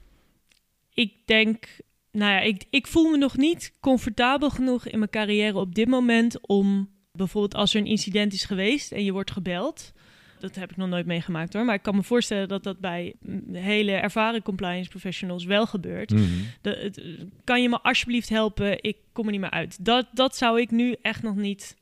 [0.94, 1.76] Ik denk,
[2.12, 5.88] nou ja, ik, ik voel me nog niet comfortabel genoeg in mijn carrière op dit
[5.88, 9.92] moment om bijvoorbeeld als er een incident is geweest en je wordt gebeld.
[10.40, 11.64] Dat heb ik nog nooit meegemaakt hoor.
[11.64, 16.10] Maar ik kan me voorstellen dat dat bij mm, hele ervaren compliance professionals wel gebeurt.
[16.10, 16.22] Mhm.
[16.60, 17.02] De, het-
[17.44, 18.82] kan je me alsjeblieft helpen?
[18.82, 19.84] Ik kom er niet meer uit.
[19.84, 21.76] Dat, dat zou ik nu echt nog niet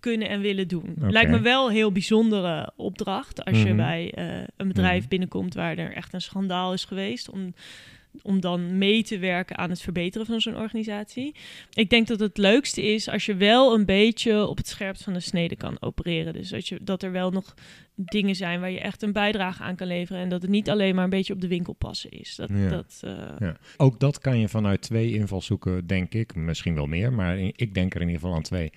[0.00, 0.94] kunnen en willen doen.
[0.98, 3.76] Lijkt me wel een heel bijzondere opdracht als je Mhm.
[3.76, 5.08] bij eh, een bedrijf Mhm.
[5.08, 7.28] binnenkomt waar er echt een schandaal is geweest.
[7.30, 7.54] Om,
[8.22, 11.34] om dan mee te werken aan het verbeteren van zo'n organisatie.
[11.72, 15.12] Ik denk dat het leukste is als je wel een beetje op het scherpst van
[15.12, 16.32] de snede kan opereren.
[16.32, 17.54] Dus dat, je, dat er wel nog
[17.96, 20.22] dingen zijn waar je echt een bijdrage aan kan leveren.
[20.22, 22.36] En dat het niet alleen maar een beetje op de winkel passen is.
[22.36, 22.68] Dat, Ja.
[22.68, 23.56] dat, eh, Ja.
[23.76, 27.94] Ook dat kan je vanuit twee invalshoeken, denk ik, misschien wel meer, maar ik denk
[27.94, 28.72] er in ieder geval aan twee,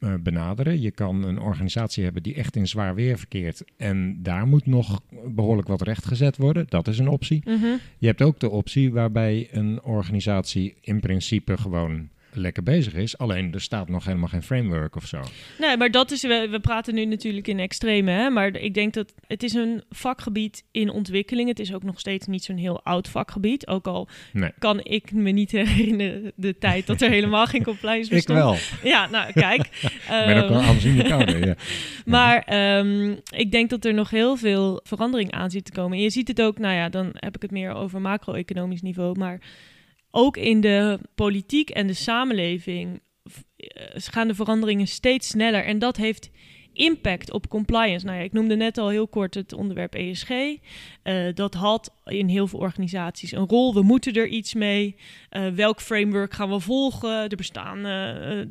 [0.00, 0.80] eh, benaderen.
[0.80, 5.00] Je kan een organisatie hebben die echt in zwaar weer verkeert en daar moet nog
[5.26, 6.66] behoorlijk wat rechtgezet worden.
[6.68, 7.42] Dat is een optie.
[7.44, 7.66] mhm.
[7.98, 13.18] Je hebt ook de optie waarbij een organisatie in principe gewoon lekker bezig is.
[13.18, 15.20] Alleen er staat nog helemaal geen framework of zo.
[15.58, 18.30] Nee, maar dat is, we, we praten nu natuurlijk in extreme, hè?
[18.30, 21.48] maar ik denk dat het is een vakgebied in ontwikkeling.
[21.48, 23.66] Het is ook nog steeds niet zo'n heel oud vakgebied.
[23.66, 24.50] Ook al Nee.
[24.58, 28.38] kan ik me niet herinneren de tijd dat er helemaal geen compliance Ik bestond.
[28.38, 28.56] wel.
[28.90, 29.60] Ja, nou kijk.
[29.66, 31.46] Ik ben ook Ehm, wel aanzienlijk ouder.
[31.46, 31.54] Ja.
[32.04, 35.96] Maar ehm, ik denk dat er nog heel veel verandering aan zit te komen.
[35.96, 39.18] En je ziet het ook, nou ja, dan heb ik het meer over macro-economisch niveau.
[39.18, 39.40] Maar
[40.10, 43.00] ook in de politiek en de samenleving
[43.56, 45.64] eh, gaan de veranderingen steeds sneller.
[45.64, 46.30] En dat heeft
[46.72, 48.06] impact op compliance.
[48.06, 50.30] Nou ja, ik noemde net al heel kort het onderwerp ESG.
[50.30, 53.74] Eh, dat had in heel veel organisaties een rol.
[53.74, 54.96] We moeten er iets mee.
[55.28, 57.30] Eh, welk framework gaan we volgen?
[57.30, 57.84] Er bestaan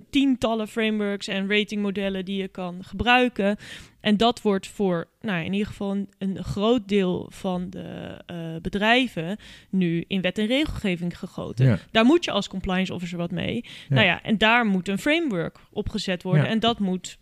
[0.10, 3.58] tientallen frameworks en ratingmodellen die je kan gebruiken.
[4.06, 8.38] En dat wordt voor, nou, in ieder geval een, een groot deel van de eh,
[8.62, 9.38] bedrijven
[9.70, 11.66] nu in wet en regelgeving gegoten.
[11.66, 11.80] Ja.
[11.92, 13.66] Daar moet je als compliance officer wat mee.
[13.90, 16.44] Nou ja, en daar moet een framework op gezet worden.
[16.44, 16.50] Ja.
[16.50, 17.18] En dat moet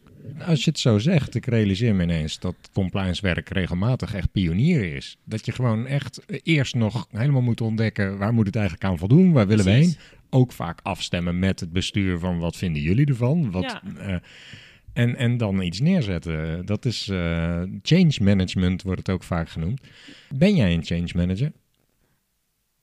[0.46, 4.96] Als je het zo zegt, ik realiseer me ineens dat compliance werk regelmatig echt pionier
[4.96, 5.18] is.
[5.26, 9.32] Dat je gewoon echt eerst nog helemaal moet ontdekken waar moet het eigenlijk aan voldoen,
[9.32, 9.96] waar willen we heen.
[10.30, 13.52] Ook vaak afstemmen met het bestuur van wat vinden jullie ervan.
[13.52, 13.82] Wat, Ja.
[13.98, 14.16] eh,
[14.94, 16.66] en, en dan iets neerzetten.
[16.66, 19.82] Dat is eh, change management, wordt het ook vaak genoemd.
[20.30, 21.52] Ben jij een change manager?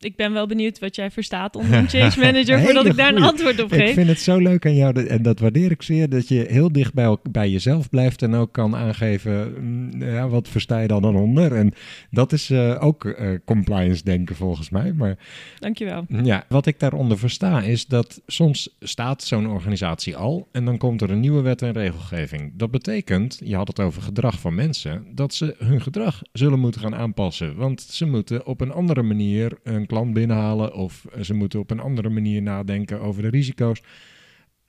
[0.02, 3.22] Ik ben wel benieuwd wat jij verstaat onder een change manager, voordat ik daar een
[3.22, 3.94] antwoord op Ik geef.
[3.94, 6.72] vind het zo leuk aan jou, dat- en dat waardeer ik zeer, dat je heel
[6.72, 11.04] dicht bij, bij jezelf blijft en ook kan aangeven, mm, ja, wat versta je dan
[11.04, 11.52] onder?
[11.54, 11.72] En
[12.10, 14.92] dat is eh, ook eh, compliance denken volgens mij.
[14.92, 15.16] Maar
[15.58, 16.04] Dankjewel.
[16.22, 21.02] ja, wat ik daaronder versta is dat soms staat zo'n organisatie al en dan komt
[21.02, 22.52] er een nieuwe wet en regelgeving.
[22.56, 26.80] Dat betekent, je had het over gedrag van mensen, dat ze hun gedrag zullen moeten
[26.80, 27.56] gaan aanpassen.
[27.56, 31.80] Want ze moeten op een andere manier een klant binnenhalen of ze moeten op een
[31.80, 33.82] andere manier nadenken over de risico's.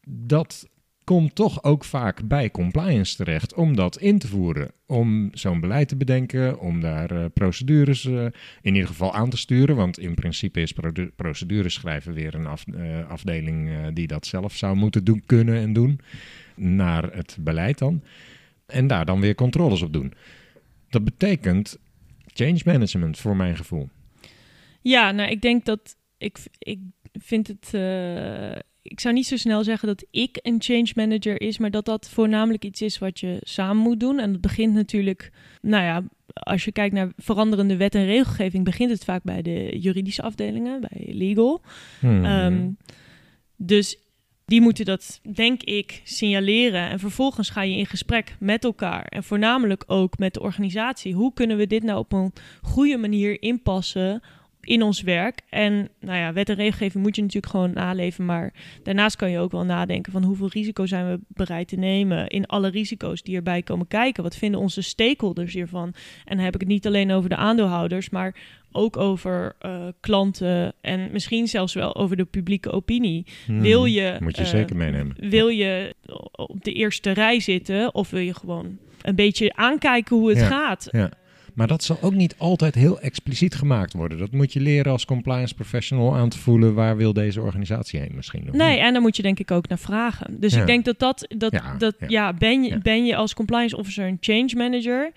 [0.08, 0.70] Dat
[1.04, 4.72] komt toch ook vaak bij compliance terecht om dat in te voeren.
[4.86, 8.26] Om zo'n beleid te bedenken, om daar eh, procedures eh,
[8.62, 9.76] in ieder geval aan te sturen.
[9.76, 10.74] Want in principe is
[11.16, 16.00] procedures schrijven weer een eh, afdeling die dat zelf zou moeten doen, kunnen en doen.
[16.56, 18.04] Naar het beleid dan.
[18.66, 20.14] En daar dan weer controles op doen.
[20.90, 21.78] Dat betekent
[22.34, 23.90] change management voor mijn gevoel.
[24.82, 26.80] Ja, nou, ik denk dat ik, ik
[27.13, 27.74] vind het.
[27.74, 31.86] eh, ik zou niet zo snel zeggen dat ik een change manager is, maar dat
[31.86, 34.20] dat voornamelijk iets is wat je samen moet doen.
[34.20, 38.91] En dat begint natuurlijk, nou ja, als je kijkt naar veranderende wet en regelgeving, begint
[38.91, 41.62] het vaak bij de juridische afdelingen, bij legal.
[42.00, 42.26] Hmm.
[42.26, 42.70] Ehm,
[43.56, 43.98] dus
[44.46, 46.89] die moeten dat, denk ik, signaleren.
[46.89, 49.06] En vervolgens ga je in gesprek met elkaar.
[49.06, 51.13] En voornamelijk ook met de organisatie.
[51.13, 54.22] Hoe kunnen we dit nou op een goede manier inpassen
[54.62, 55.39] in ons werk?
[55.50, 58.26] En nou ja, wet en regelgeving moet je natuurlijk gewoon naleven.
[58.26, 62.28] Maar daarnaast kan je ook wel nadenken van hoeveel risico zijn we bereid te nemen
[62.28, 64.24] in alle risico's die erbij komen kijken.
[64.24, 65.93] Wat vinden onze stakeholders hiervan?
[66.26, 68.36] En dan heb ik het niet alleen over de aandeelhouders, maar
[68.71, 73.26] ook over eh, klanten en misschien zelfs wel over de publieke opinie.
[73.45, 73.62] Hmm.
[73.62, 75.15] Wil je, Moet je eh, zeker meenemen.
[75.19, 75.95] Wil je
[76.32, 80.45] op de eerste rij zitten of wil je gewoon een beetje aankijken hoe het Ja.
[80.47, 80.88] gaat?
[80.91, 81.10] Ja.
[81.54, 84.18] Maar dat zal ook niet altijd heel expliciet gemaakt worden.
[84.18, 86.74] Dat moet je leren als compliance professional aan te voelen.
[86.74, 88.50] Waar wil deze organisatie heen misschien?
[88.50, 88.80] of Nee, niet?
[88.80, 90.40] en daar moet je denk ik ook naar vragen.
[90.40, 90.60] Dus Ja.
[90.60, 92.06] ik denk dat dat, dat, Ja, dat ja.
[92.08, 95.12] ja, ben, je, ben je als compliance officer een change manager?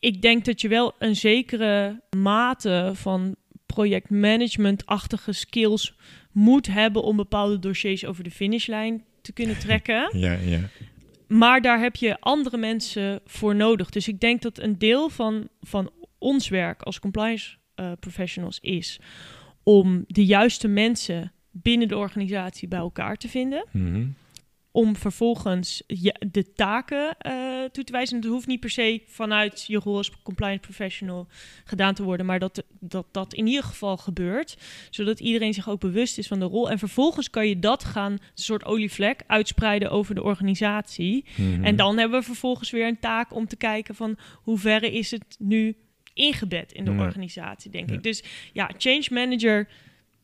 [0.00, 3.36] Ik denk dat je wel een zekere mate van
[3.66, 5.94] projectmanagement-achtige skills
[6.32, 10.18] moet hebben om bepaalde dossiers over de finishlijn te kunnen trekken.
[10.18, 10.60] Ja, ja.
[11.28, 13.90] Maar daar heb je andere mensen voor nodig.
[13.90, 19.00] Dus ik denk dat een deel van, van ons werk als compliance eh, professionals is
[19.62, 23.64] om de juiste mensen binnen de organisatie bij elkaar te vinden.
[23.72, 24.06] Mhm.
[24.78, 28.16] Om vervolgens ja, de taken eh, toe te wijzen.
[28.16, 31.26] Het hoeft niet per se vanuit je rol als compliance professional
[31.64, 34.56] gedaan te worden, maar dat dat, dat in ieder geval gebeurt.
[34.90, 36.70] Zodat iedereen zich ook bewust is van de rol.
[36.70, 41.24] En vervolgens kan je dat gaan, een soort olievlek, uitspreiden over de organisatie.
[41.36, 41.64] Mhm.
[41.64, 45.10] En dan hebben we vervolgens weer een taak om te kijken van hoe verre is
[45.10, 45.76] het nu
[46.14, 47.00] ingebed in de Ja.
[47.00, 47.94] organisatie, denk Ja.
[47.94, 48.02] ik.
[48.02, 49.68] Dus ja, change manager,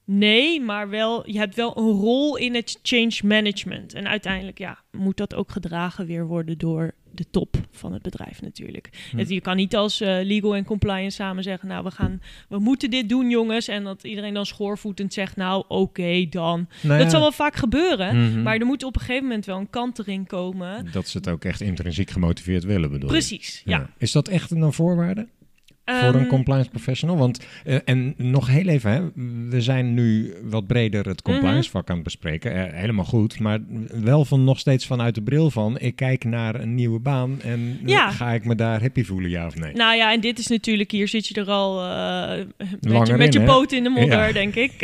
[0.04, 3.94] nee, maar wel, je hebt wel een rol in het change management.
[3.94, 8.42] En uiteindelijk, ja, moet dat ook gedragen weer worden door de top van het bedrijf
[8.42, 8.90] natuurlijk.
[9.10, 9.18] Hm.
[9.18, 12.58] Het, je kan niet als eh, legal en compliance samen zeggen, nou, we gaan, we
[12.58, 16.68] moeten dit doen, jongens, en dat iedereen dan schoorvoetend zegt, nou, oké, dan.
[16.82, 18.42] Nou dat ja, zal wel vaak gebeuren, mhm.
[18.42, 20.88] maar er moet op een gegeven moment wel een kant erin komen.
[20.92, 23.08] Dat ze het ook echt intrinsiek gemotiveerd willen, bedoel?
[23.08, 23.90] Precies, ja.
[23.98, 25.28] Is dat echt een voorwaarde?
[25.84, 27.16] Voor een Ehm, compliance professional?
[27.16, 29.00] Want, eh, en nog heel even, hè,
[29.48, 31.70] we zijn nu wat breder het compliance Mhm.
[31.76, 32.54] vak aan het bespreken.
[32.72, 33.58] Eh, helemaal goed, maar
[34.02, 35.78] wel van nog steeds vanuit de bril van...
[35.78, 38.10] ik kijk naar een nieuwe baan en Ja.
[38.10, 39.72] ga ik me daar happy voelen, ja of nee?
[39.72, 42.44] Nou ja, en dit is natuurlijk, hier zit je er al eh,
[42.80, 43.52] met, je, met in, je hè?
[43.52, 44.32] poot in de modder, Ja.
[44.32, 44.72] denk ik.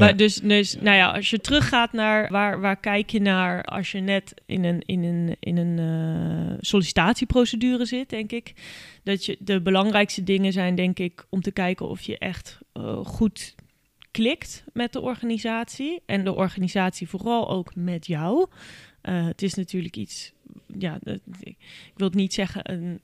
[0.00, 3.92] Maar dus, dus, nou ja, als je teruggaat naar waar, waar kijk je naar als
[3.92, 8.52] je net in een, in een, in een eh, sollicitatieprocedure zit, denk ik.
[9.04, 13.04] Dat je de belangrijkste dingen zijn, denk ik, om te kijken of je echt eh,
[13.04, 13.54] goed
[14.10, 16.02] klikt met de organisatie.
[16.06, 18.46] En de organisatie vooral ook met jou.
[19.00, 20.32] Eh, het is natuurlijk iets,
[20.78, 20.98] ja,
[21.40, 21.56] ik
[21.96, 23.00] wil het niet zeggen een,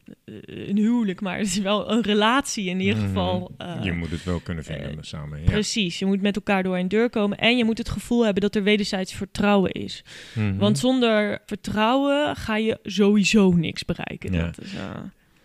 [0.46, 3.06] een huwelijk, maar het is wel een relatie in ieder Mhm.
[3.06, 3.50] geval.
[3.58, 5.40] eh, je moet het wel kunnen vinden eh, samen.
[5.40, 5.44] Ja.
[5.50, 8.42] Precies, je moet met elkaar door een deur komen en je moet het gevoel hebben
[8.42, 10.04] dat er wederzijds vertrouwen is.
[10.34, 10.56] Mhm.
[10.56, 14.32] Want zonder vertrouwen ga je sowieso niks bereiken.
[14.32, 14.44] Ja.
[14.44, 14.72] Dat is,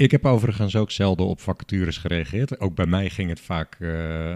[0.02, 2.60] Ik heb overigens ook zelden op vacatures gereageerd.
[2.60, 3.90] Ook bij mij ging het vaak eh,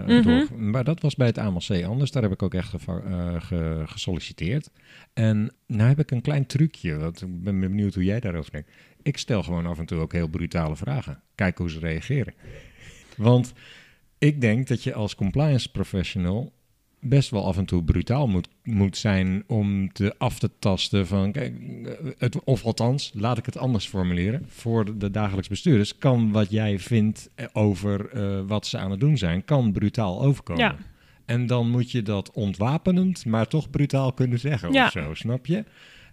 [0.06, 0.22] Mhm.
[0.22, 0.60] door.
[0.60, 2.10] Maar dat was bij het AMLC anders.
[2.10, 4.70] Daar heb ik ook echt geva- eh, ge- gesolliciteerd.
[5.14, 6.96] En nou heb ik een klein trucje.
[6.96, 8.70] Want ik ben benieuwd hoe jij daarover denkt.
[9.02, 11.20] Ik stel gewoon af en toe ook heel brutale vragen.
[11.34, 12.34] Kijk hoe ze reageren.
[13.16, 13.52] Want
[14.18, 16.52] ik denk dat je als compliance professional
[17.08, 21.32] best wel af en toe brutaal moet, moet zijn om te af te tasten van,
[21.32, 21.54] kijk,
[22.18, 26.78] het, of althans, laat ik het anders formuleren, voor de dagelijks bestuurders kan wat jij
[26.78, 30.62] vindt over eh, wat ze aan het doen zijn, kan brutaal overkomen.
[30.62, 30.76] Ja.
[31.24, 34.84] En dan moet je dat ontwapenend, maar toch brutaal kunnen zeggen Ja.
[34.84, 35.64] of zo, snap je?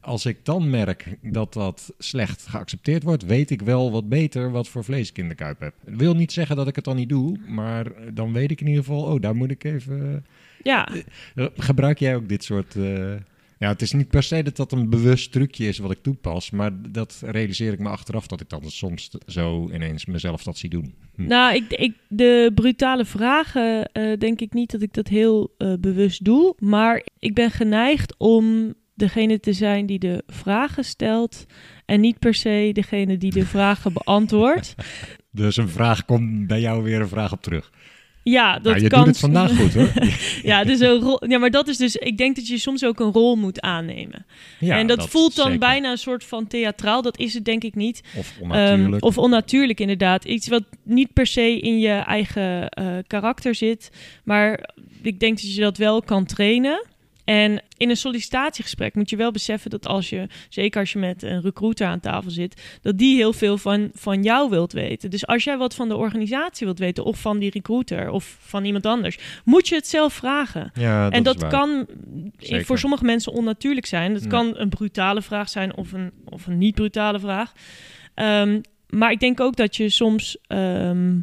[0.01, 4.67] Als ik dan merk dat dat slecht geaccepteerd wordt, weet ik wel wat beter wat
[4.67, 5.73] voor vlees ik in de kuip heb.
[5.86, 8.67] Ik wil niet zeggen dat ik het dan niet doe, maar dan weet ik in
[8.67, 10.25] ieder geval, oh, daar moet ik even...
[10.63, 10.88] ja,
[11.36, 12.76] Eh, Gebruik jij ook dit soort...
[12.76, 13.13] eh,
[13.60, 16.52] Ja, het is niet per se dat dat een bewust trucje is wat ik toepas,
[16.52, 20.69] maar dat realiseer ik me achteraf dat ik dan soms zo ineens mezelf dat zie
[20.69, 20.93] doen.
[21.15, 21.26] Hm.
[21.28, 26.23] nou, ik, ik, de brutale vragen eh, denk ik niet dat ik dat heel bewust
[26.26, 26.56] doe.
[26.60, 31.45] Maar ik ben geneigd om degene te zijn die de vragen stelt
[31.86, 34.76] en niet per se degene die de vragen beantwoordt.
[35.32, 37.71] Dus een vraag komt bij jou weer een vraag op terug.
[38.24, 39.00] Ja, dat nou, je kan.
[39.00, 39.92] doet het vandaag goed hoor.
[40.44, 41.96] Ja, dus een rol, ja, maar dat is dus.
[41.96, 44.26] Ik denk dat je soms ook een rol moet aannemen.
[44.60, 45.60] Ja, en dat, voelt dan zeker.
[45.60, 47.02] bijna een soort van theatraal.
[47.02, 48.02] Dat is het denk ik niet.
[48.18, 49.04] Of Ehm, onnatuurlijk.
[49.04, 50.26] of onnatuurlijk, inderdaad.
[50.26, 53.90] Iets wat niet per se in je eigen eh, karakter zit.
[54.24, 54.70] Maar
[55.02, 56.86] ik denk dat je dat wel kan trainen.
[57.24, 61.24] En in een sollicitatiegesprek moet je wel beseffen dat als je, zeker als je met
[61.24, 65.10] een recruiter aan tafel zit, dat die heel veel van, van jou wilt weten.
[65.10, 68.66] Dus als jij wat van de organisatie wilt weten, of van die recruiter, of van
[68.66, 70.72] iemand anders, moet je het zelf vragen.
[70.74, 71.52] ja, en dat is waar.
[71.52, 71.88] kan
[72.38, 72.66] Zeker.
[72.66, 74.14] voor sommige mensen onnatuurlijk zijn.
[74.14, 77.52] Dat kan een brutale vraag zijn of een, of een niet brutale vraag.
[78.14, 81.20] Ehm, maar ik denk ook dat je soms ehm,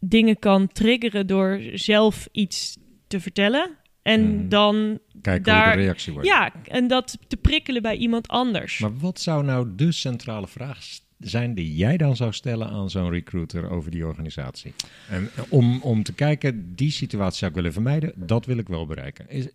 [0.00, 3.70] dingen kan triggeren door zelf iets te vertellen.
[4.02, 4.48] En Mhm.
[4.48, 6.28] dan, Kijken daar- hoe de reactie wordt.
[6.28, 8.78] ja, en dat te prikkelen bij iemand anders.
[8.78, 10.78] Maar wat zou nou de centrale vraag
[11.18, 14.74] zijn die jij dan zou stellen aan zo'n recruiter over die organisatie?
[15.08, 18.86] En om, om te kijken, die situatie zou ik willen vermijden, dat wil ik wel
[18.86, 19.30] bereiken.
[19.30, 19.50] Is, eh,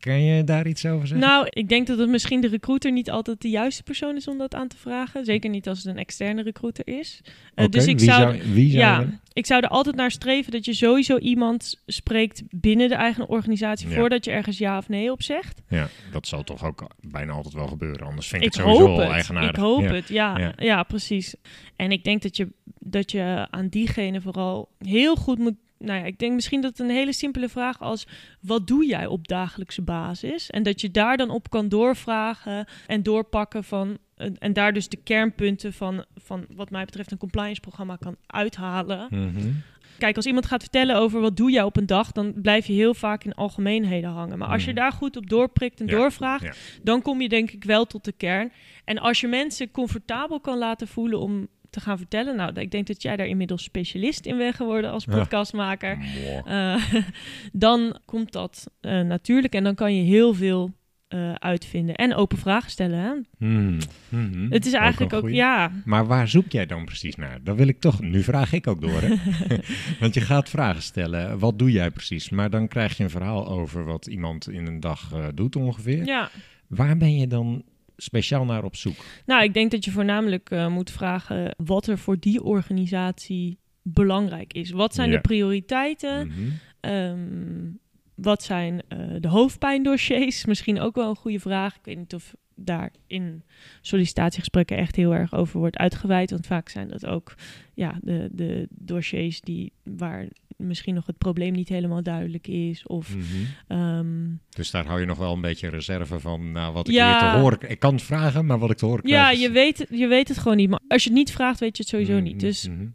[0.00, 1.28] kan je daar iets over zeggen?
[1.28, 4.38] Nou, ik denk dat het misschien de recruiter niet altijd de juiste persoon is om
[4.38, 5.24] dat aan te vragen.
[5.24, 7.20] Zeker niet als het een externe recruiter is.
[7.54, 10.64] Oké, dus ik zou, zou, wie zou ja, ik zou er altijd naar streven dat
[10.64, 13.94] je sowieso iemand spreekt binnen de eigen organisatie Ja.
[13.94, 15.62] voordat je ergens ja of nee op zegt.
[15.68, 19.00] ja, dat zal toch ook bijna altijd wel gebeuren, anders vind ik, Ik het sowieso
[19.00, 19.10] het.
[19.10, 19.50] eigenaardig.
[19.50, 19.92] Ik hoop Ja.
[19.94, 20.52] het, ja, Ja.
[20.56, 20.82] ja.
[20.82, 21.34] precies.
[21.76, 25.54] En ik denk dat je, dat je aan diegene vooral heel goed moet.
[25.84, 28.06] Nou ja, ik denk misschien dat een hele simpele vraag als:
[28.40, 30.50] wat doe jij op dagelijkse basis?
[30.50, 33.98] En dat je daar dan op kan doorvragen en doorpakken van.
[34.38, 39.06] En daar dus de kernpunten van, van wat mij betreft een compliance programma kan uithalen.
[39.10, 39.50] Mhm.
[39.98, 42.72] Kijk, als iemand gaat vertellen over wat doe jij op een dag, dan blijf je
[42.72, 44.38] heel vaak in algemeenheden hangen.
[44.38, 44.78] Maar als je Mhm.
[44.80, 46.52] daar goed op doorprikt en Ja, doorvraagt, ja.
[46.82, 48.52] dan kom je denk ik wel tot de kern.
[48.84, 52.86] En als je mensen comfortabel kan laten voelen om te gaan vertellen, nou, ik denk
[52.86, 55.98] dat jij daar inmiddels specialist in bent geworden als podcastmaker.
[56.44, 56.84] Eh,
[57.52, 60.72] dan komt dat eh, natuurlijk en dan kan je heel veel
[61.08, 62.98] eh, uitvinden en open vragen stellen.
[62.98, 63.12] Hè?
[63.38, 63.78] Hmm.
[64.08, 64.50] Mhm.
[64.50, 67.38] Het is eigenlijk ook, ja, Maar waar zoek jij dan precies naar?
[67.42, 68.00] Dat wil ik toch.
[68.00, 69.00] Nu vraag ik ook door.
[69.02, 69.14] Hè?
[70.00, 71.38] Want je gaat vragen stellen.
[71.38, 72.30] Wat doe jij precies?
[72.30, 76.04] Maar dan krijg je een verhaal over wat iemand in een dag doet ongeveer.
[76.04, 76.30] ja.
[76.66, 77.64] Waar ben je dan
[78.02, 79.04] speciaal naar op zoek?
[79.26, 84.52] Nou, ik denk dat je voornamelijk eh, moet vragen wat er voor die organisatie belangrijk
[84.52, 84.70] is.
[84.70, 85.14] Wat zijn Ja.
[85.16, 86.26] de prioriteiten?
[86.26, 86.38] Mhm.
[86.80, 87.70] Ehm,
[88.14, 90.44] wat zijn eh, de hoofdpijndossiers?
[90.46, 91.74] Misschien ook wel een goede vraag.
[91.76, 93.42] Ik weet niet of daar in
[93.80, 96.30] sollicitatiegesprekken echt heel erg over wordt uitgeweid.
[96.30, 97.34] Want vaak zijn dat ook
[97.74, 100.28] ja, de, de dossiers die, waar
[100.66, 102.86] misschien nog het probleem niet helemaal duidelijk is.
[102.86, 103.24] Of, Mhm.
[103.66, 107.20] ehm, Dus daar hou je nog wel een beetje reserve van nou, wat ik Ja.
[107.20, 107.70] hier te horen...
[107.70, 109.22] Ik kan het vragen, maar wat ik te horen krijg...
[109.24, 110.70] ja, is- je weet, het- je weet het gewoon niet.
[110.70, 112.40] Maar als je het niet vraagt, weet je het sowieso Mhm, niet.
[112.40, 112.86] Dus mhm.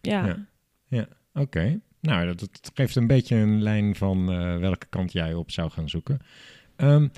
[0.00, 0.46] ja.
[0.88, 1.06] Ja.
[1.34, 1.80] Oké.
[2.00, 5.70] Nou, dat, dat geeft een beetje een lijn van eh, welke kant jij op zou
[5.70, 6.18] gaan zoeken.
[6.76, 7.08] Ehm,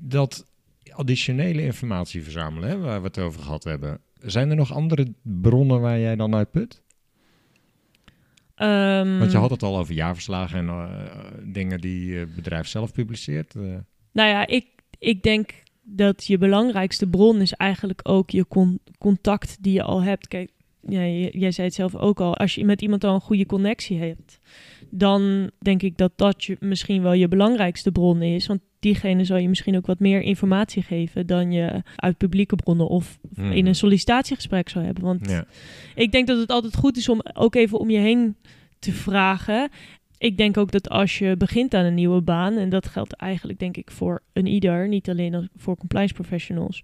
[0.00, 0.46] dat
[0.92, 4.00] additionele informatie verzamelen, hè, waar we het over gehad hebben.
[4.20, 6.82] Zijn er nog andere bronnen waar jij dan uit put?
[8.56, 11.08] Ehm, Want je had het al over jaarverslagen en eh,
[11.42, 13.54] dingen die het bedrijf zelf publiceert.
[13.54, 13.62] eh.
[14.12, 14.66] Nou ja, ik,
[14.98, 15.50] ik denk
[15.82, 20.28] dat je belangrijkste bron is eigenlijk ook je con- contact die je al hebt.
[20.28, 20.50] Kijk,
[20.88, 22.36] ja, j- jij zei het zelf ook al.
[22.36, 24.38] Als je met iemand al een goede connectie hebt,
[24.90, 28.46] dan denk ik dat dat je, misschien wel je belangrijkste bron is.
[28.46, 32.88] Want diegene zal je misschien ook wat meer informatie geven dan je uit publieke bronnen
[32.88, 33.52] of Mhm.
[33.52, 35.04] in een sollicitatiegesprek zou hebben.
[35.04, 35.44] Want ja.
[35.94, 38.36] ik denk dat het altijd goed is om ook even om je heen
[38.78, 39.68] te vragen.
[40.18, 43.58] Ik denk ook dat als je begint aan een nieuwe baan, en dat geldt eigenlijk
[43.58, 46.82] denk ik voor een ieder, niet alleen voor compliance professionals,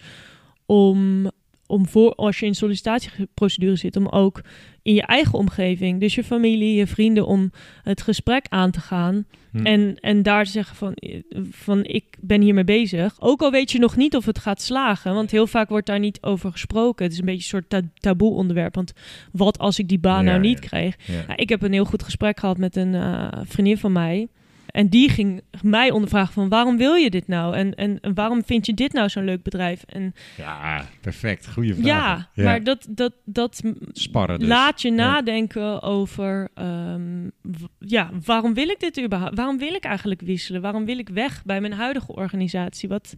[0.67, 1.31] om,
[1.73, 4.41] om voor, als je in sollicitatieprocedure zit, om ook
[4.83, 7.51] in je eigen omgeving, dus je familie, je vrienden, om
[7.83, 9.67] het gesprek aan te gaan Hm.
[9.67, 10.95] en, en daar te zeggen van,
[11.51, 13.15] van ik ben hiermee bezig.
[13.21, 15.99] Ook al weet je nog niet of het gaat slagen, want heel vaak wordt daar
[15.99, 17.05] niet over gesproken.
[17.05, 18.75] Het is een beetje een soort ta- taboe onderwerp.
[18.75, 18.93] Want
[19.33, 20.69] wat als ik die baan Ja, nou niet ja.
[20.69, 20.97] kreeg?
[21.07, 21.13] Ja.
[21.27, 24.29] Nou, ik heb een heel goed gesprek gehad met een eh, vriendin van mij.
[24.73, 27.55] En die ging mij ondervragen van waarom wil je dit nou?
[27.57, 29.83] En, en, en waarom vind je dit nou zo'n leuk bedrijf?
[29.83, 31.53] En ja, perfect.
[31.53, 31.85] Goede vraag.
[31.87, 33.63] ja, maar dat, dat, dat
[33.93, 34.49] Sparren dus.
[34.49, 34.95] laat je Ja.
[34.95, 37.29] nadenken over ehm,
[37.79, 39.37] ja, waarom wil ik dit überhaupt?
[39.37, 40.61] Waarom wil ik eigenlijk wisselen?
[40.61, 42.89] Waarom wil ik weg bij mijn huidige organisatie?
[42.89, 43.17] Wat,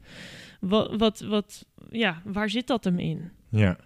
[0.61, 3.31] wat, wat, wat ja, waar zit dat hem in?
[3.51, 3.77] Ja.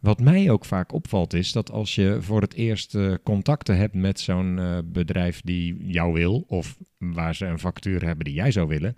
[0.00, 3.94] Wat mij ook vaak opvalt is dat als je voor het eerst eh, contacten hebt
[3.94, 8.50] met zo'n eh, bedrijf die jou wil, of waar ze een vacature hebben die jij
[8.50, 8.96] zou willen,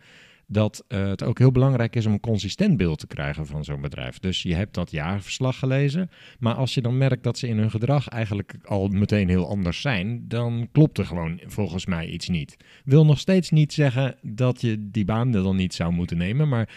[0.50, 3.80] dat eh, het ook heel belangrijk is om een consistent beeld te krijgen van zo'n
[3.80, 4.18] bedrijf.
[4.18, 7.70] Dus je hebt dat jaarverslag gelezen, maar als je dan merkt dat ze in hun
[7.70, 12.56] gedrag eigenlijk al meteen heel anders zijn, dan klopt er gewoon volgens mij iets niet.
[12.84, 16.68] Wil nog steeds niet zeggen dat je die baan dan niet zou moeten nemen, maar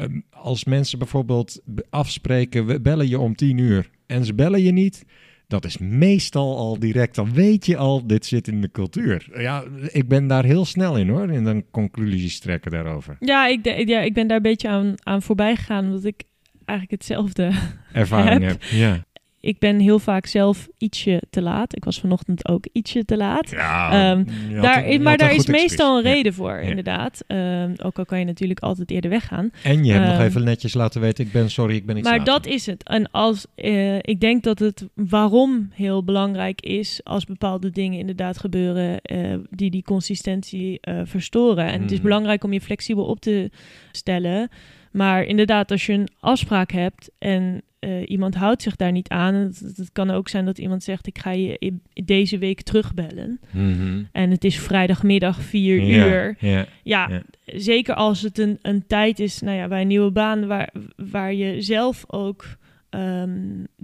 [0.00, 4.62] Ehm, als mensen bijvoorbeeld be- afspreken, we bellen je om tien uur en ze bellen
[4.62, 5.04] je niet,
[5.46, 9.28] dat is meestal al direct, dan weet je al, dit zit in de cultuur.
[9.34, 13.16] Ja, ik ben daar heel snel in hoor, in dan conclusies trekken daarover.
[13.20, 16.22] Ja, ik, de- ja, ik ben daar een beetje aan, aan voorbij gegaan, omdat ik
[16.64, 17.50] eigenlijk hetzelfde
[17.92, 18.50] Ervaring Heb.
[18.50, 18.62] heb.
[18.70, 19.04] Ja,
[19.40, 21.76] ik ben heel vaak zelf ietsje te laat.
[21.76, 23.50] Ik was vanochtend ook ietsje te laat.
[23.50, 24.24] ja Ehm,
[24.60, 25.60] daar, een- maar daar is excuus.
[25.60, 26.10] meestal een Ja.
[26.12, 26.58] reden voor, Ja.
[26.68, 27.24] inderdaad.
[27.26, 29.50] Ehm, ook al kan je natuurlijk altijd eerder weggaan.
[29.62, 32.08] En je hebt nog Ehm, even netjes laten weten, ik ben sorry, ik ben iets
[32.08, 32.32] Maar later.
[32.34, 32.82] dat is het.
[32.82, 38.38] En als eh, ik denk dat het waarom heel belangrijk is als bepaalde dingen inderdaad
[38.38, 41.66] gebeuren eh, die die consistentie eh, verstoren.
[41.66, 42.06] En het is Mhm.
[42.06, 43.50] belangrijk om je flexibel op te
[43.92, 44.48] stellen.
[44.92, 49.34] Maar inderdaad, als je een afspraak hebt en eh, iemand houdt zich daar niet aan.
[49.34, 51.72] Het, het kan ook zijn dat iemand zegt: Ik ga je
[52.04, 53.40] deze week terugbellen.
[53.50, 54.02] Mhm.
[54.12, 56.36] En het is vrijdagmiddag 4 Ja, uur.
[56.38, 57.22] Ja, Ja, Ja.
[57.44, 60.72] zeker als het een, een tijd is, nou ja, bij een nieuwe baan waar,
[61.10, 62.44] waar je zelf ook
[62.90, 63.30] ehm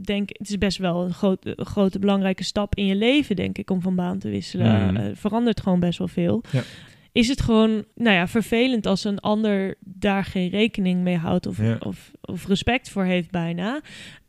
[0.05, 3.71] denk, het is best wel een grote, grote belangrijke stap in je leven, denk ik,
[3.71, 4.87] om van baan te wisselen.
[4.87, 4.97] Mhm.
[4.97, 6.43] Eh, verandert gewoon best wel veel.
[7.17, 11.59] Is het gewoon, nou ja, vervelend als een ander daar geen rekening mee houdt of,
[11.59, 11.77] Ja.
[11.81, 13.81] of, of respect voor heeft bijna.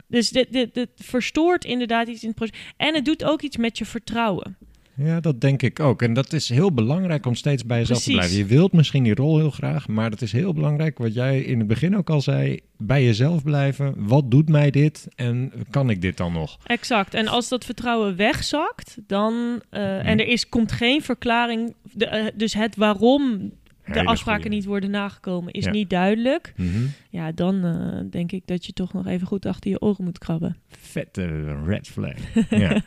[0.07, 2.59] Dus dit, dit, dit verstoort inderdaad iets in het proces.
[2.77, 4.57] En het doet ook iets met je vertrouwen.
[4.97, 6.01] Ja, dat denk ik ook.
[6.01, 8.37] En dat is heel belangrijk om steeds bij jezelf te blijven.
[8.37, 11.57] Je wilt misschien die rol heel graag, maar dat is heel belangrijk wat jij in
[11.59, 12.59] het begin ook al zei.
[12.77, 13.93] Bij jezelf blijven.
[13.97, 16.57] Wat doet mij dit en kan ik dit dan nog?
[16.65, 17.13] Exact.
[17.13, 19.61] En als dat vertrouwen wegzakt, dan.
[19.69, 21.73] eh, En er is, komt geen verklaring.
[21.93, 23.51] De, eh, dus het waarom
[23.85, 24.57] de afspraken goeie.
[24.57, 25.71] niet worden nagekomen is Ja.
[25.71, 26.53] niet duidelijk.
[26.55, 26.85] Mhm.
[27.09, 30.17] Ja, dan eh, denk ik dat je toch nog even goed achter je oren moet
[30.17, 30.57] krabben.
[30.69, 32.15] Vette red flag.
[32.49, 32.81] ja.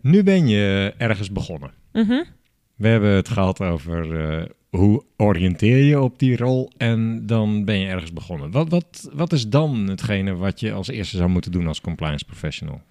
[0.00, 1.70] Nu ben je ergens begonnen.
[1.92, 2.22] Mhm.
[2.76, 7.78] We hebben het gehad over eh, hoe oriënteer je op die rol en dan ben
[7.78, 8.50] je ergens begonnen.
[8.50, 12.24] Wat, wat, wat is dan hetgene wat je als eerste zou moeten doen als compliance
[12.24, 12.82] professional?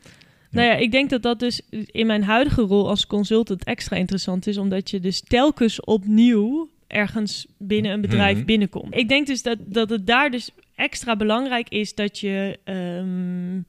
[0.52, 4.48] Nou ja, ik denk dat dat dus in mijn huidige rol als consultant extra interessant
[4.48, 8.46] is, omdat je dus telkens opnieuw ergens binnen een bedrijf Mhm.
[8.46, 8.96] binnenkomt.
[8.96, 13.62] Ik denk dus dat, dat het daar dus extra belangrijk is dat je ehm,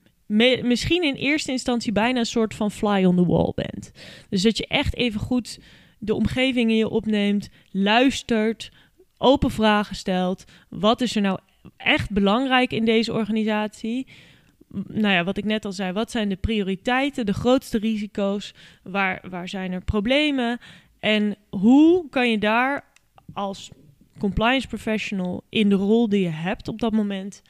[0.63, 3.93] misschien in eerste instantie bijna een soort van fly on the wall bent.
[4.29, 5.59] Dus dat je echt even goed
[5.99, 8.71] de omgeving in je opneemt, luistert
[9.19, 10.45] open vragen stelt.
[10.69, 11.39] Wat is er nou
[11.77, 14.07] echt belangrijk in deze organisatie?
[14.87, 18.55] Nou ja, wat ik net al zei, wat zijn de prioriteiten, de grootste risico's?
[18.83, 20.59] Waar, waar zijn er problemen?
[20.99, 22.85] En hoe kan je daar
[23.33, 23.71] als
[24.19, 27.43] compliance professional in de rol die je hebt op dat moment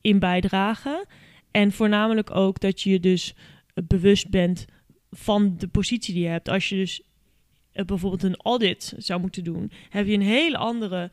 [0.00, 1.06] in bijdragen?
[1.54, 3.34] En voornamelijk ook dat je je dus
[3.74, 4.64] eh, bewust bent
[5.10, 6.48] van de positie die je hebt.
[6.48, 7.02] Als je dus
[7.72, 11.10] eh, bijvoorbeeld een audit zou moeten doen, heb je een hele andere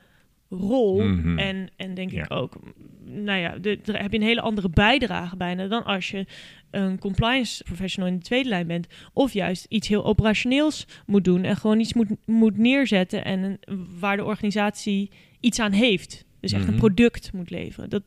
[0.49, 1.03] rol.
[1.03, 1.39] Mhm.
[1.39, 2.23] En, en denk Ja.
[2.23, 2.59] ik ook,
[3.05, 6.25] nou ja, de, daar heb je een hele andere bijdrage bijna dan als je
[6.71, 8.87] een compliance professional in de tweede lijn bent.
[9.13, 13.59] Of juist iets heel operationeels moet doen en gewoon iets moet, moet neerzetten en
[13.99, 16.25] waar de organisatie iets aan heeft.
[16.39, 16.71] Dus echt Mhm.
[16.73, 17.89] een product moet leveren.
[17.89, 18.03] Dat,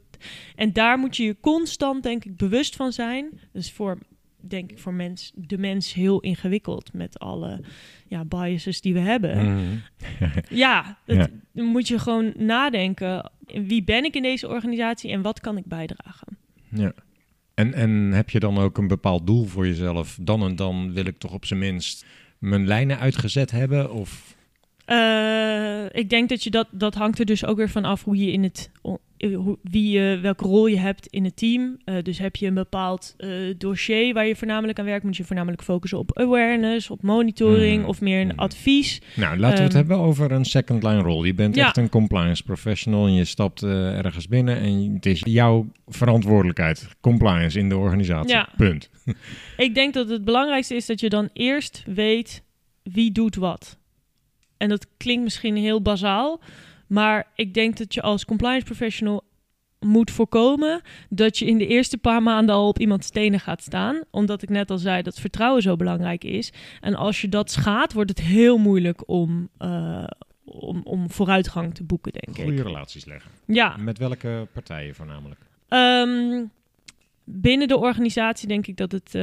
[0.56, 3.40] en daar moet je je constant, denk ik, bewust van zijn.
[3.52, 3.98] Dus voor,
[4.40, 7.60] denk ik, voor mens, de mens heel ingewikkeld met alle
[8.08, 9.52] ja, biases die we hebben.
[9.54, 9.62] Mhm.
[10.48, 11.28] Ja, dat, Ja.
[11.52, 13.30] dan moet je gewoon nadenken.
[13.46, 16.36] Wie ben ik in deze organisatie en wat kan ik bijdragen?
[16.68, 16.92] Ja.
[17.54, 20.18] En, en heb je dan ook een bepaald doel voor jezelf?
[20.20, 22.04] Dan en dan wil ik toch op zijn minst
[22.38, 23.92] mijn lijnen uitgezet hebben?
[23.92, 24.36] Of
[24.84, 28.16] Eh, ik denk dat je dat, dat hangt er dus ook weer van af hoe
[28.16, 28.70] je in het,
[29.62, 31.76] wie je, welke rol je hebt in het team.
[31.84, 35.24] Eh, dus heb je een bepaald eh, dossier waar je voornamelijk aan werkt, moet je
[35.24, 37.88] voornamelijk focussen op awareness, op monitoring Mhm.
[37.88, 38.38] of meer een Mhm.
[38.38, 39.00] advies.
[39.16, 41.26] Nou, laten we het Ehm, hebben over een second line role.
[41.26, 41.66] Je bent Ja.
[41.66, 46.88] echt een compliance professional en je stapt eh, ergens binnen en het is jouw verantwoordelijkheid.
[47.00, 48.30] Compliance in de organisatie.
[48.34, 48.48] Ja.
[48.56, 48.90] Punt.
[49.56, 52.42] Ik denk dat het belangrijkste is dat je dan eerst weet
[52.82, 53.78] wie doet wat.
[54.56, 56.40] En dat klinkt misschien heel bazaal,
[56.86, 59.22] maar ik denk dat je als compliance professional
[59.80, 64.02] moet voorkomen dat je in de eerste paar maanden al op iemands stenen gaat staan.
[64.10, 66.52] Omdat ik net al zei dat vertrouwen zo belangrijk is.
[66.80, 70.04] En als je dat schaadt, wordt het heel moeilijk om, eh,
[70.44, 72.66] om, om vooruitgang te boeken, denk Goede ik.
[72.66, 73.30] relaties leggen.
[73.46, 75.40] Ja, Met welke partijen voornamelijk?
[75.68, 76.44] Ehm,
[77.24, 79.22] binnen de organisatie denk ik dat het, eh,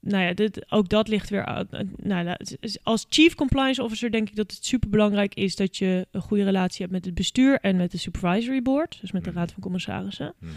[0.00, 1.72] nou ja, dit, ook dat ligt weer uit.
[1.72, 5.76] eh, Nou, s- als chief compliance officer denk ik dat het super belangrijk is dat
[5.76, 9.24] je een goede relatie hebt met het bestuur en met de supervisory board, dus met
[9.24, 9.38] de Mhm.
[9.38, 10.34] raad van commissarissen.
[10.38, 10.52] Mhm.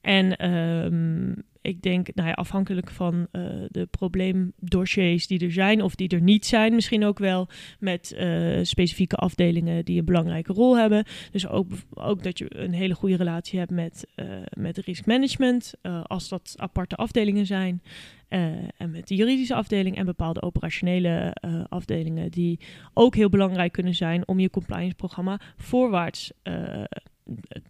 [0.00, 1.32] En ehm,
[1.62, 6.20] ik denk, nou ja, afhankelijk van eh, de probleemdossiers die er zijn of die er
[6.20, 7.48] niet zijn, misschien ook wel
[7.78, 11.04] met eh, specifieke afdelingen die een belangrijke rol hebben.
[11.30, 15.74] Dus ook, ook dat je een hele goede relatie hebt met, eh met risk management,
[16.02, 17.82] als dat aparte afdelingen zijn.
[18.76, 21.36] en met de juridische afdeling en bepaalde operationele
[21.68, 22.60] afdelingen die
[22.94, 26.32] ook heel belangrijk kunnen zijn om je compliance programma voorwaarts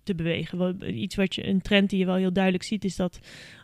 [0.02, 1.00] te bewegen.
[1.00, 3.20] Iets wat je, een trend die je wel heel duidelijk ziet, is dat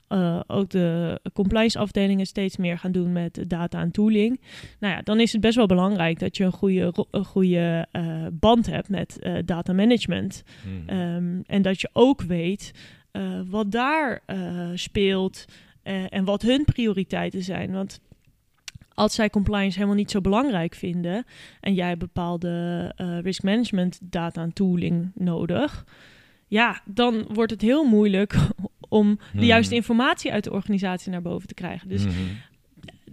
[0.08, 4.40] eh, ook de compliance afdelingen steeds meer gaan doen met data en tooling.
[4.80, 8.26] Nou ja, dan is het best wel belangrijk dat je een goede, een goede eh,
[8.32, 10.42] band hebt met eh, data management.
[10.64, 10.88] Mhm.
[10.88, 12.72] Ehm, en dat je ook weet
[13.48, 14.22] wat daar
[14.74, 15.44] speelt
[15.82, 17.72] en wat hun prioriteiten zijn.
[17.72, 18.00] Want
[18.94, 21.24] als zij compliance helemaal niet zo belangrijk vinden
[21.60, 22.92] en jij bepaalde
[23.22, 25.84] risk management data en tooling nodig,
[26.46, 28.36] ja, dan wordt het heel moeilijk
[28.88, 29.44] om de Mhm.
[29.44, 31.88] juiste informatie uit de organisatie naar boven te krijgen.
[31.88, 32.10] Dus Mhm.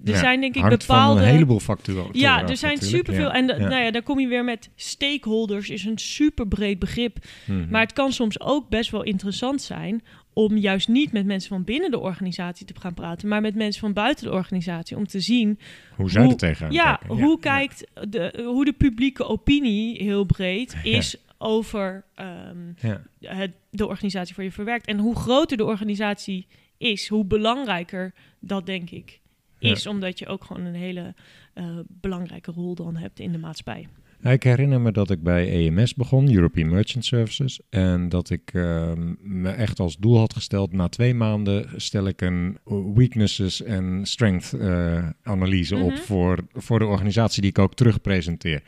[0.04, 1.22] er Ja, zijn denk ik bepaalde...
[1.22, 3.28] een heleboel factoren Ja, er zijn superveel.
[3.28, 3.34] Ja.
[3.34, 3.68] En de- Ja.
[3.68, 7.18] nou ja, daar kom je weer met stakeholders, is een super breed begrip.
[7.46, 7.70] Mhm.
[7.70, 10.04] Maar het kan soms ook best wel interessant zijn
[10.34, 13.82] om juist niet met mensen van binnen de organisatie te gaan praten, maar met mensen
[13.82, 15.60] van buiten de organisatie om te zien
[15.96, 17.18] hoe zij er tegenaan ja, kijken.
[17.24, 17.38] hoe Ja.
[17.40, 23.02] kijkt de, hoe de publieke opinie heel breed is over ehm, Ja.
[23.20, 24.88] het, de organisatie waar je verwerkt.
[24.88, 29.22] En hoe groter de organisatie is, hoe belangrijker dat denk ik
[29.60, 29.88] is.
[29.88, 31.14] Omdat je ook gewoon een hele
[31.54, 33.88] eh, belangrijke rol dan hebt in de maatschappij.
[34.22, 37.60] Ik herinner me dat ik bij EMS begon, European Merchant Services.
[37.70, 42.22] En dat ik ehm, me echt als doel had gesteld, na twee maanden stel ik
[42.22, 42.58] een
[42.96, 45.98] weaknesses en strength eh, analyse op Mhm.
[46.02, 48.64] voor, voor de organisatie die ik ook terug presenteer.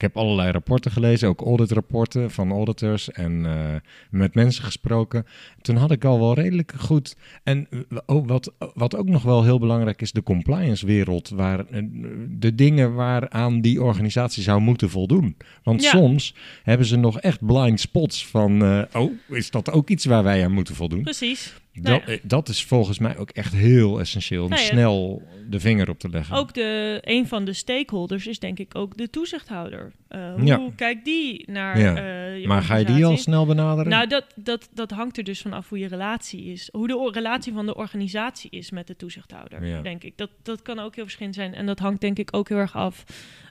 [0.00, 3.74] Ik heb allerlei rapporten gelezen, ook auditrapporten van auditors en eh,
[4.10, 5.26] met mensen gesproken.
[5.60, 7.16] Toen had ik al wel redelijk goed.
[7.42, 11.66] En eh, oh, wat, wat ook nog wel heel belangrijk is, de compliance wereld, waar
[11.66, 11.82] eh,
[12.28, 15.36] de dingen waaraan die organisatie zou moeten voldoen.
[15.62, 15.90] Want Ja.
[15.90, 20.44] soms hebben ze nog echt blind spots van, oh, is dat ook iets waar wij
[20.44, 21.02] aan moeten voldoen?
[21.02, 21.54] Precies.
[21.72, 22.18] Dat, Nou ja.
[22.22, 24.68] dat is volgens mij ook echt heel essentieel om Nou ja.
[24.68, 26.36] snel de vinger op te leggen.
[26.36, 29.92] Ook de, een van de stakeholders is denk ik ook de toezichthouder.
[30.08, 30.70] Eh, hoe Ja.
[30.76, 33.90] kijkt die naar je maar ga je die al snel benaderen?
[33.90, 36.68] Nou, dat, dat, dat hangt er dus vanaf hoe je relatie is.
[36.72, 40.16] Hoe de relatie van de organisatie is met de toezichthouder, denk ik.
[40.16, 41.54] Dat, dat kan ook heel verschillend zijn.
[41.54, 43.04] En dat hangt denk ik ook heel erg af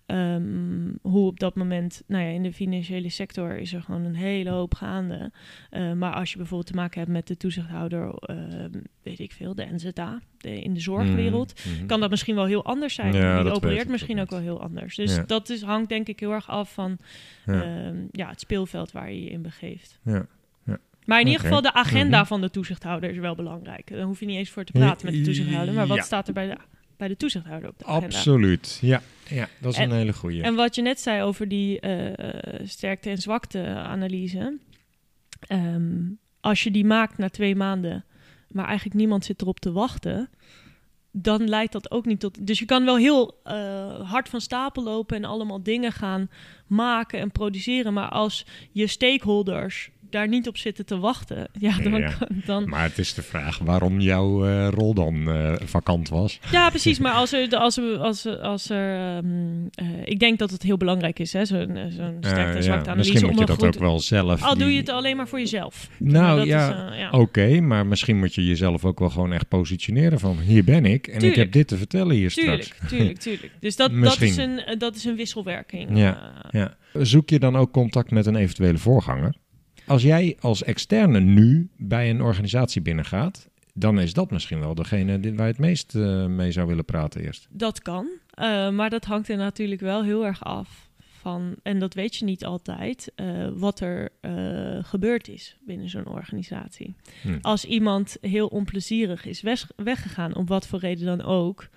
[0.10, 4.16] ehm, hoe op dat moment, nou ja, in de financiële sector is er gewoon een
[4.16, 5.32] hele hoop gaande.
[5.70, 8.70] Eh, maar als je bijvoorbeeld te maken hebt met de toezichthouder, ehm,
[9.04, 11.86] weet ik veel, de NZA, de, in de zorgwereld, Mhm, mhm.
[11.86, 13.14] kan dat misschien wel heel anders zijn.
[13.14, 14.96] Ja, Die opereert misschien ook wel heel anders.
[14.96, 15.24] Dus Ja.
[15.24, 16.98] dat is, hangt denk ik heel erg af van
[17.46, 17.62] Ja.
[17.64, 20.00] ehm, ja, het speelveld waar je je in begeeft.
[20.04, 20.26] Ja.
[21.06, 22.28] Maar in ieder geval de agenda Mhm.
[22.28, 23.88] van de toezichthouder is wel belangrijk.
[23.92, 25.74] Daar hoef je niet eens voor te praten met de toezichthouder.
[25.74, 26.56] Maar wat staat er bij de,
[27.00, 28.06] bij de toezichthouder op de agenda?
[28.06, 28.78] Absoluut.
[28.82, 30.42] Ja, ja dat is En- een hele goeie.
[30.44, 34.58] En wat je net zei over die eh, sterkte- en zwakte-analyse.
[35.40, 35.98] Ehm,
[36.40, 38.06] als je die maakt na twee maanden,
[38.50, 40.30] maar eigenlijk niemand zit erop te wachten,
[41.12, 42.48] dan leidt dat ook niet tot.
[42.48, 46.30] Dus je kan wel heel eh, hard van stapel lopen en allemaal dingen gaan
[46.68, 47.94] maken en produceren.
[47.94, 52.00] Maar als je stakeholders daar niet op zitten te wachten, ja, dan.
[52.00, 52.18] Ja.
[52.46, 56.40] dan Maar het is de vraag waarom jouw eh, rol dan eh, vakant was.
[56.52, 57.00] Ja, precies.
[57.00, 59.26] Maar als er, als er, als er, als er ehm,
[59.74, 62.90] eh, ik denk dat het heel belangrijk is, hè, zo'n zo'n sterkte en ja, zwakte
[62.90, 63.12] analyse.
[63.12, 64.44] Misschien moet je dat goed, ook wel zelf.
[64.44, 65.90] Al doe je het alleen maar voor jezelf.
[65.98, 67.10] Nou dat ja, ja.
[67.10, 71.08] Oké, maar misschien moet je jezelf ook wel gewoon echt positioneren van hier ben ik
[71.08, 72.90] en ik heb dit te vertellen hier Tuurlijk, straks.
[72.90, 73.52] tuurlijk, tuurlijk.
[73.60, 75.98] Dus dat, dat, is een, dat is een wisselwerking.
[75.98, 76.34] Ja.
[76.52, 76.78] Ja.
[76.94, 79.36] Zoek je dan ook contact met een eventuele voorganger?
[79.90, 85.20] Als jij als externe nu bij een organisatie binnengaat, dan is dat misschien wel degene
[85.20, 87.48] die- waar je het meest eh, mee zou willen praten eerst.
[87.52, 88.08] dat kan.
[88.30, 90.90] Eh, maar dat hangt er natuurlijk wel heel erg af
[91.22, 94.10] van, en dat weet je niet altijd, eh, wat er
[94.82, 96.96] gebeurd is binnen zo'n organisatie.
[97.22, 97.38] Hm.
[97.42, 101.68] Als iemand heel onplezierig is weg- weggegaan, om wat voor reden dan ook,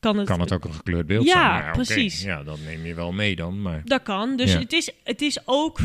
[0.00, 1.62] kan het, Kan het ook een gekleurd beeld Ja, zijn?
[1.68, 2.22] Oké, precies.
[2.22, 3.62] Ja, dat neem je wel mee dan.
[3.62, 4.36] Maar Dat kan.
[4.36, 4.58] Dus Ja.
[4.58, 5.80] het, is, het is ook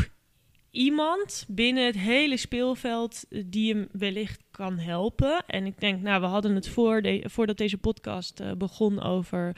[0.76, 5.44] iemand binnen het hele speelveld eh, die hem wellicht kan helpen.
[5.46, 9.56] En ik denk, nou, we hadden het voor de, voordat deze podcast eh, begon over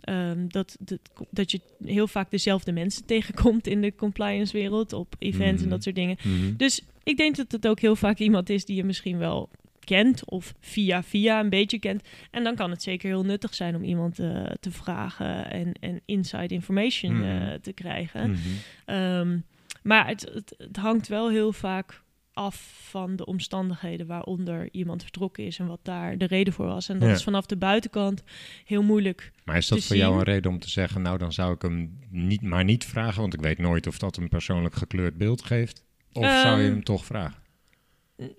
[0.00, 0.98] ehm, dat, dat,
[1.30, 5.68] dat je heel vaak dezelfde mensen tegenkomt in de compliance wereld op events en Mhm.
[5.68, 6.16] dat soort dingen.
[6.22, 6.56] Mhm.
[6.56, 9.48] Dus ik denk dat het ook heel vaak iemand is die je misschien wel
[9.84, 12.02] kent of via via een beetje kent.
[12.30, 16.00] En dan kan het zeker heel nuttig zijn om iemand eh, te vragen en, en
[16.04, 17.58] inside information Mhm.
[17.60, 18.30] te krijgen.
[18.30, 19.38] Mhm.
[19.82, 22.02] Maar het, het, het hangt wel heel vaak
[22.32, 26.88] af van de omstandigheden waaronder iemand vertrokken is en wat daar de reden voor was.
[26.88, 27.14] En dat Ja.
[27.14, 28.22] is vanaf de buitenkant
[28.64, 29.32] heel moeilijk.
[29.44, 31.98] Maar is dat voor jou een reden om te zeggen, nou dan zou ik hem
[32.10, 35.84] niet, maar niet vragen, want ik weet nooit of dat een persoonlijk gekleurd beeld geeft?
[36.12, 37.42] Of zou je Ehm, hem toch vragen?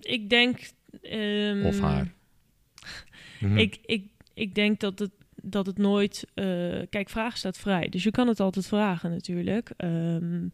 [0.00, 0.58] Ik denk.
[1.02, 2.12] ehm, Of haar?
[3.40, 3.56] Mhm.
[3.58, 5.10] Ik, ik, ik denk dat het,
[5.42, 6.24] dat het nooit.
[6.34, 6.44] eh,
[6.90, 7.88] kijk, vragen staat vrij.
[7.88, 9.70] Dus je kan het altijd vragen, natuurlijk.
[9.76, 10.46] Ehm,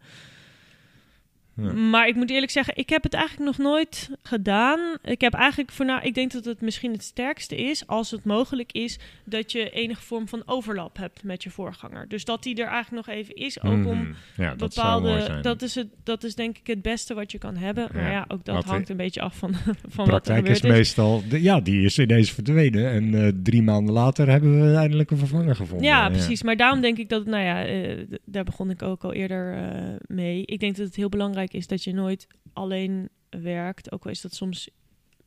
[1.57, 1.73] Ja.
[1.73, 4.81] Maar ik moet eerlijk zeggen, ik heb het eigenlijk nog nooit gedaan.
[5.05, 8.25] Ik heb eigenlijk voor nou, ik denk dat het misschien het sterkste is, als het
[8.25, 12.09] mogelijk is, dat je enige vorm van overlap hebt met je voorganger.
[12.09, 14.13] Dus dat die er eigenlijk nog even is, ook om Mhm.
[14.37, 15.39] ja, dat bepaalde.
[15.43, 17.89] Dat is, het, dat is denk ik het beste wat je kan hebben.
[17.93, 19.55] Maar Ja, ja, ook dat wat hangt een beetje af van,
[19.89, 22.91] van wat er gebeurd is meestal, de- ja, die is ineens verdwenen.
[22.91, 25.87] En eh, drie maanden later hebben we eindelijk een vervanger gevonden.
[25.87, 26.43] Ja, precies.
[26.43, 29.95] Maar daarom denk ik dat, nou ja, eh, daar begon ik ook al eerder eh,
[30.07, 30.43] mee.
[30.47, 34.21] Ik denk dat het heel belangrijk is dat je nooit alleen werkt, ook al is
[34.21, 34.69] dat soms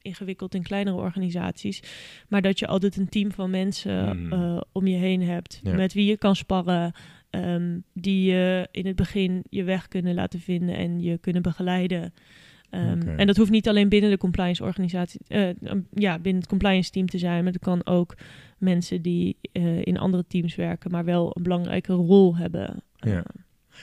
[0.02, 1.82] ingewikkeld in kleinere organisaties,
[2.28, 4.34] maar dat je altijd een team van mensen Mhm.
[4.34, 5.76] eh, om je heen hebt, Ja.
[5.76, 6.92] met wie je kan sparren,
[7.30, 12.14] ehm, die je in het begin je weg kunnen laten vinden en je kunnen begeleiden.
[12.70, 13.08] Ehm.
[13.08, 16.92] En dat hoeft niet alleen binnen de compliance organisatie, eh, um, ja, binnen het compliance
[16.92, 18.16] team te zijn, maar het kan ook
[18.58, 22.84] mensen die eh, in andere teams werken, maar wel een belangrijke rol hebben.
[22.96, 23.24] Ja.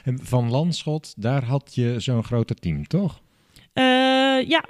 [0.04, 3.22] En van Landschot, daar had je zo'n grote team, toch?
[3.72, 4.64] eh, ja,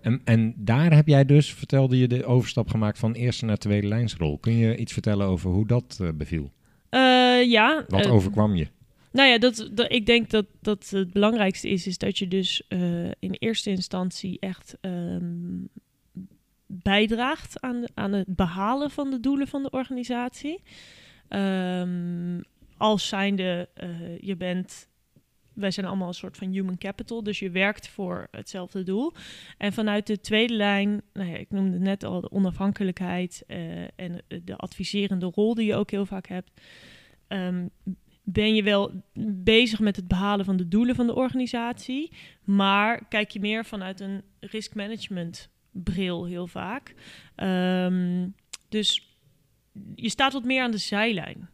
[0.00, 3.86] En, en daar heb jij dus, vertelde je, de overstap gemaakt van eerste naar tweede
[3.86, 4.38] lijnsrol.
[4.38, 6.52] Kun je iets vertellen over hoe dat eh, beviel?
[6.88, 7.00] Eh,
[7.50, 7.84] ja.
[7.88, 8.66] Wat overkwam je?
[9.12, 12.66] Nou ja, dat, dat, ik denk dat, dat het belangrijkste is, is dat je dus
[13.18, 15.64] in eerste instantie echt ehm,
[16.66, 20.62] bijdraagt aan, aan het behalen van de doelen van de organisatie.
[21.28, 22.40] Ehm,
[22.78, 24.88] als zijnde, eh, je bent,
[25.52, 29.12] wij zijn allemaal een soort van human capital, dus je werkt voor hetzelfde doel.
[29.58, 34.22] En vanuit de tweede lijn, nou ja, ik noemde net al de onafhankelijkheid eh, en
[34.44, 36.50] de adviserende rol die je ook heel vaak hebt.
[37.28, 37.66] ehm,
[38.22, 39.02] ben je wel
[39.44, 42.12] bezig met het behalen van de doelen van de organisatie,
[42.44, 46.94] maar kijk je meer vanuit een risk management bril heel vaak.
[47.34, 48.28] Ehm,
[48.68, 49.16] dus
[49.94, 51.48] je staat wat meer aan de zijlijn.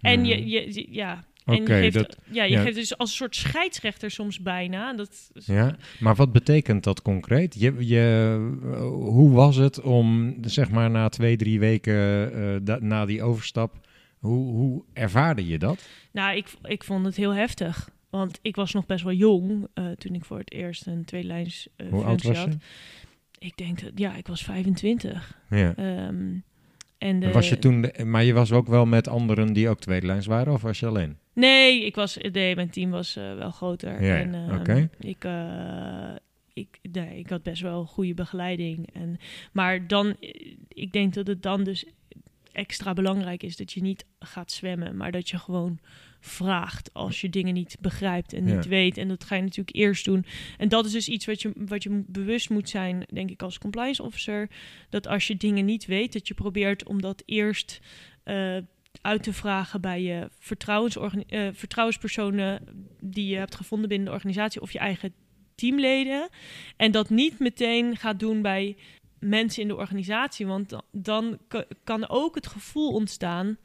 [0.00, 1.24] En je, je, ja.
[1.44, 2.62] En je, geeft, dat- ja, je ja.
[2.62, 4.94] geeft dus als een soort scheidsrechter soms bijna.
[4.94, 7.54] Dat, Ja, maar wat betekent dat concreet?
[7.58, 8.38] Je, je,
[8.92, 13.74] hoe was het om, zeg maar, na twee, drie weken eh, da- na die overstap
[14.18, 15.88] Hoe, hoe ervaarde je dat?
[16.12, 17.88] Nou, ik, ik vond het heel heftig.
[18.10, 21.68] Want ik was nog best wel jong eh, toen ik voor het eerst een tweelijns
[21.76, 22.56] uh, Hoe oud was had.
[23.38, 25.38] Ik denk dat, ja, ik was 25.
[25.50, 25.74] Ja.
[25.76, 26.34] Ehm,
[26.98, 29.80] en de, Was je toen, de- maar je was ook wel met anderen die ook
[29.80, 31.16] tweedelijns waren, of was je alleen?
[31.32, 34.02] Nee, ik was, nee, mijn team was eh, wel groter.
[34.02, 34.88] Ja, en, ehm, oké.
[35.00, 36.14] ik, eh,
[36.52, 38.88] ik, nee, ik had best wel goede begeleiding.
[38.92, 39.18] En,
[39.52, 40.30] maar dan, eh,
[40.68, 41.84] ik denk dat het dan dus
[42.56, 45.78] extra belangrijk is dat je niet gaat zwemmen, maar dat je gewoon
[46.20, 48.70] vraagt als je dingen niet begrijpt en niet Ja.
[48.70, 48.98] weet.
[48.98, 50.24] En dat ga je natuurlijk eerst doen.
[50.58, 53.58] En dat is dus iets wat je, wat je bewust moet zijn, denk ik, als
[53.58, 54.50] compliance officer.
[54.88, 57.80] Dat als je dingen niet weet, dat je probeert om dat eerst
[58.22, 58.56] eh,
[59.00, 60.30] uit te vragen bij je
[61.26, 62.62] eh, vertrouwenspersonen
[63.00, 65.12] die je hebt gevonden binnen de organisatie of je eigen
[65.54, 66.28] teamleden.
[66.76, 68.76] En dat niet meteen gaat doen bij
[69.28, 73.56] mensen in de organisatie, want dan, dan ka- kan ook het gevoel ontstaan.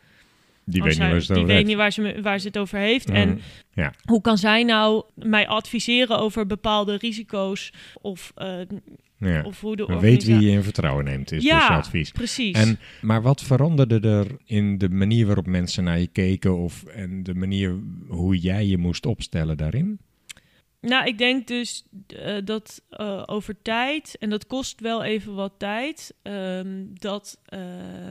[0.66, 3.08] Die weet niet die weet niet waar ze, waar ze het over heeft.
[3.08, 3.40] Mm, En
[3.74, 3.94] ja.
[4.06, 8.60] hoe kan zij nou mij adviseren over bepaalde risico's of, eh,
[9.18, 9.42] ja.
[9.44, 11.58] of hoe de weet wie je in vertrouwen neemt, is Ja.
[11.58, 12.12] dus je advies.
[12.12, 12.56] Precies.
[12.56, 17.24] En, maar wat veranderde er in de manier waarop mensen naar je keken of en
[17.24, 20.00] de manier hoe jij je moest opstellen daarin?
[20.82, 25.54] Nou, ik denk dus eh, dat eh, over tijd, en dat kost wel even wat
[25.58, 27.60] tijd, ehm, dat eh,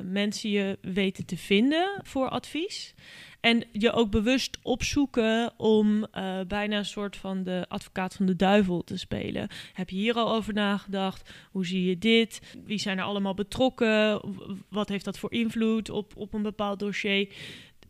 [0.05, 2.95] mensen je weten te vinden voor advies.
[3.41, 6.07] En je ook bewust opzoeken om
[6.49, 9.49] bijna een soort van de advocaat van de duivel te spelen.
[9.73, 11.31] Heb je hier al over nagedacht?
[11.51, 12.41] Hoe zie je dit?
[12.65, 14.21] Wie zijn er allemaal betrokken?
[14.69, 17.33] Wat heeft dat voor invloed op, op een bepaald dossier?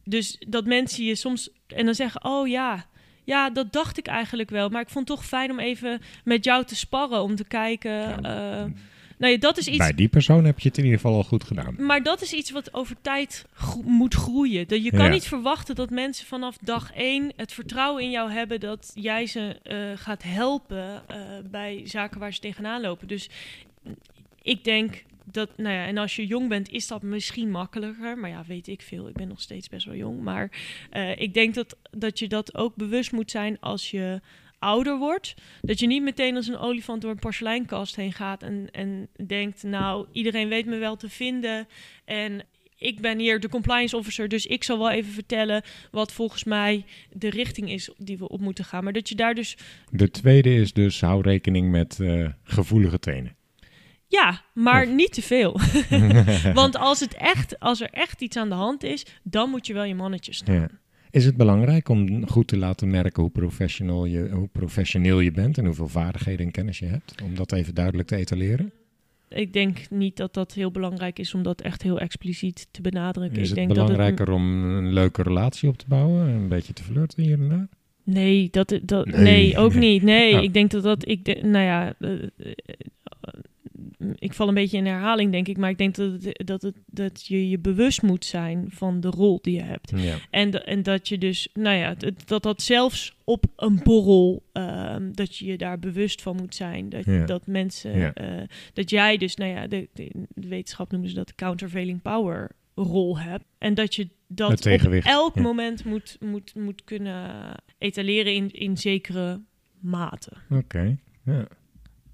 [0.04, 2.86] Dus dat mensen je soms en dan zeggen: Oh ja,
[3.30, 4.68] ja, dat dacht ik eigenlijk wel.
[4.68, 7.22] Maar ik vond het toch fijn om even met jou te sparren.
[7.22, 7.90] Om te kijken.
[7.92, 8.16] Ja.
[8.22, 8.64] eh,
[9.18, 9.76] nou ja, dat is iets.
[9.76, 11.74] Bij die persoon heb je het in ieder geval al goed gedaan.
[11.78, 14.68] Maar dat is iets wat over tijd gro- moet groeien.
[14.68, 15.10] Dat je kan Ja.
[15.10, 19.58] niet verwachten dat mensen vanaf dag één het vertrouwen in jou hebben dat jij ze
[19.62, 21.16] eh, gaat helpen eh,
[21.50, 23.08] bij zaken waar ze tegenaan lopen.
[23.08, 23.28] Dus
[24.42, 25.02] ik denk
[25.32, 28.18] dat, nou ja, en als je jong bent, is dat misschien makkelijker.
[28.18, 29.08] Maar ja, weet ik veel.
[29.08, 30.20] Ik ben nog steeds best wel jong.
[30.20, 30.50] Maar
[30.90, 34.20] eh, ik denk dat, dat je dat ook bewust moet zijn als je
[34.58, 35.34] ouder wordt.
[35.60, 39.62] Dat je niet meteen als een olifant door een porseleinkast heen gaat en, en denkt,
[39.62, 41.68] nou, iedereen weet me wel te vinden.
[42.04, 42.42] En
[42.80, 46.84] ik ben hier de compliance officer, dus ik zal wel even vertellen wat volgens mij
[47.12, 48.84] de richting is die we op moeten gaan.
[48.84, 49.56] Maar dat je daar dus,
[49.90, 53.36] De tweede is dus hou rekening met eh, gevoelige tenen.
[54.11, 55.61] Ja, maar Of- niet te veel.
[56.54, 59.72] Want als, het echt, als er echt iets aan de hand is, dan moet je
[59.72, 60.54] wel je mannetje staan.
[60.54, 60.68] Ja.
[61.11, 65.58] Is het belangrijk om goed te laten merken hoe, professional je, hoe professioneel je bent
[65.58, 67.14] en hoeveel vaardigheden en kennis je hebt?
[67.24, 68.72] Om dat even duidelijk te etaleren?
[69.28, 73.40] Ik denk niet dat dat heel belangrijk is om dat echt heel expliciet te benadrukken.
[73.40, 76.28] Is ik het denk belangrijker dat om een leuke relatie op te bouwen?
[76.28, 77.68] Een beetje te flirten hier en daar?
[78.04, 79.22] Nee, dat, dat, Nee.
[79.22, 79.58] nee.
[79.58, 80.02] ook niet.
[80.02, 80.42] Nee, Oh.
[80.42, 81.08] ik denk dat dat...
[81.08, 82.52] Ik de, nou ja, eh, eh,
[84.14, 85.57] ik val een beetje in herhaling, denk ik.
[85.57, 89.09] Maar ik denk dat, het, dat, het, dat je je bewust moet zijn van de
[89.09, 89.92] rol die je hebt.
[89.96, 90.16] Ja.
[90.30, 91.94] En, en dat je dus, nou ja,
[92.24, 96.88] dat dat, zelfs op een borrel, ehm, dat je je daar bewust van moet zijn.
[96.88, 97.24] Dat, Ja.
[97.26, 98.14] dat mensen, Ja.
[98.14, 98.42] eh,
[98.72, 102.51] dat jij dus, nou ja, de, de, de wetenschap noemen ze dat de countervailing power
[102.74, 103.44] rol hebt.
[103.59, 105.42] En dat je dat op elk ja.
[105.42, 107.30] moment moet, moet, moet kunnen
[107.78, 109.40] etaleren in, in zekere
[109.80, 110.32] mate.
[110.51, 110.96] Oké.
[111.24, 111.46] Ja.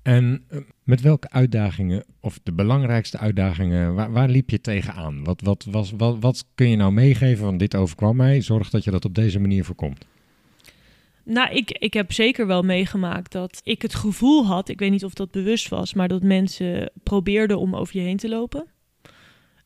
[0.07, 5.25] En eh, met welke uitdagingen, of de belangrijkste uitdagingen, waar, waar liep je tegenaan?
[5.25, 8.41] Wat, wat, was, wat, wat kun je nou meegeven van dit overkwam mij?
[8.41, 10.07] Zorg dat je dat op deze manier voorkomt.
[11.23, 15.05] Nou, ik, ik heb zeker wel meegemaakt dat ik het gevoel had, ik weet niet
[15.05, 18.67] of dat bewust was, maar dat mensen probeerden om over je heen te lopen.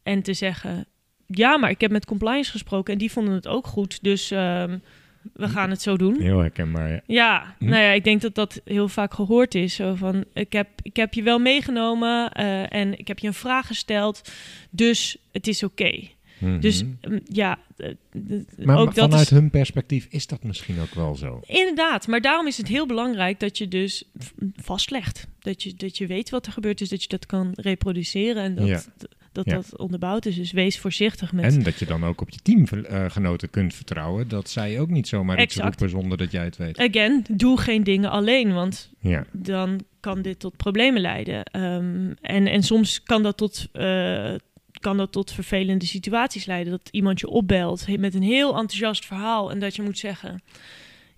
[0.02, 0.86] En te zeggen,
[1.26, 4.78] ja, maar ik heb met compliance gesproken en die vonden het ook goed, dus ehm,
[5.32, 6.20] we gaan het zo doen.
[6.20, 6.90] Heel herkenbaar.
[6.90, 7.00] Ja.
[7.06, 7.64] Ja, Hm.
[7.64, 9.74] nou ja, ik denk dat dat heel vaak gehoord is.
[9.74, 13.34] Zo van, ik heb, ik heb je wel meegenomen eh, en ik heb je een
[13.34, 14.32] vraag gesteld,
[14.70, 16.00] dus het is oké.
[16.60, 17.12] Dus Mhm.
[17.12, 17.88] mm, ja, eh,
[18.28, 19.30] d- maar ook dat vanuit is...
[19.30, 21.40] hun perspectief is dat misschien ook wel zo.
[21.46, 24.04] Inderdaad, maar daarom is het heel belangrijk dat je dus
[24.56, 25.26] vastlegt.
[25.40, 28.54] Dat je, dat je weet wat er gebeurd is, dat je dat kan reproduceren en
[28.54, 28.82] dat Ja.
[29.32, 29.54] Dat, Ja.
[29.54, 30.36] dat onderbouwd is.
[30.36, 31.44] Dus wees voorzichtig met...
[31.44, 34.28] En dat je dan ook op je teamgenoten kunt vertrouwen.
[34.28, 35.68] Dat zij ook niet zomaar iets Exact.
[35.80, 36.78] roepen zonder dat jij het weet.
[36.78, 41.44] Again, doe geen dingen alleen, want Ja, dan kan dit tot problemen leiden.
[41.44, 43.68] Ehm, en, en soms kan dat tot...
[43.72, 44.34] eh,
[44.80, 46.72] kan dat tot vervelende situaties leiden.
[46.72, 50.42] Dat iemand je opbelt met een heel enthousiast verhaal en dat je moet zeggen...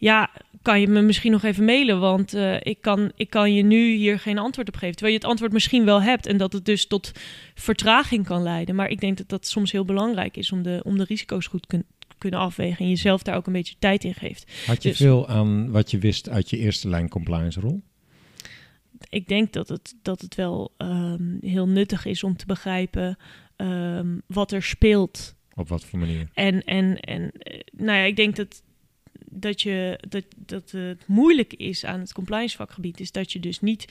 [0.03, 0.31] ja,
[0.63, 2.01] kan je me misschien nog even mailen?
[2.01, 4.93] Want eh, ik, kan, ik kan je nu hier geen antwoord op geven.
[4.97, 7.13] Terwijl je het antwoord misschien wel hebt en dat het dus tot
[7.55, 8.75] vertraging kan leiden.
[8.75, 11.67] Maar ik denk dat dat soms heel belangrijk is om de, om de risico's goed
[11.67, 11.85] kun,
[12.19, 14.53] kunnen afwegen en jezelf daar ook een beetje tijd in geeft.
[14.67, 17.83] Had je Dus- veel aan wat je wist uit je eerste lijn compliance rol?
[19.09, 23.17] ik denk dat het, dat het wel ehm, heel nuttig is om te begrijpen
[23.57, 25.35] ehm, wat er speelt.
[25.55, 26.29] Op wat voor manier?
[26.35, 28.63] En, en, en eh, nou ja, ik denk dat,
[29.31, 33.61] dat, je, dat, dat het moeilijk is aan het compliance vakgebied, is dat je dus
[33.61, 33.89] niet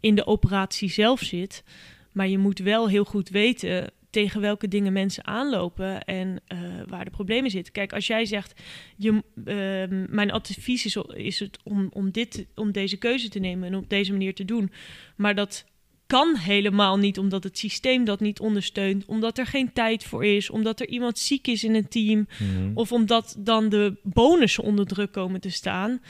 [0.00, 1.64] in de operatie zelf zit,
[2.12, 7.04] maar je moet wel heel goed weten tegen welke dingen mensen aanlopen en eh, waar
[7.04, 7.72] de problemen zitten.
[7.72, 8.60] Kijk, als jij zegt,
[8.96, 13.68] je, ehm, mijn advies is, is het om, om, dit, om deze keuze te nemen
[13.68, 14.72] en op deze manier te doen,
[15.16, 15.64] maar dat
[16.12, 20.50] kan helemaal niet omdat het systeem dat niet ondersteunt, omdat er geen tijd voor is,
[20.50, 22.70] omdat er iemand ziek is in een team, Mhm.
[22.74, 26.00] of omdat dan de bonussen onder druk komen te staan.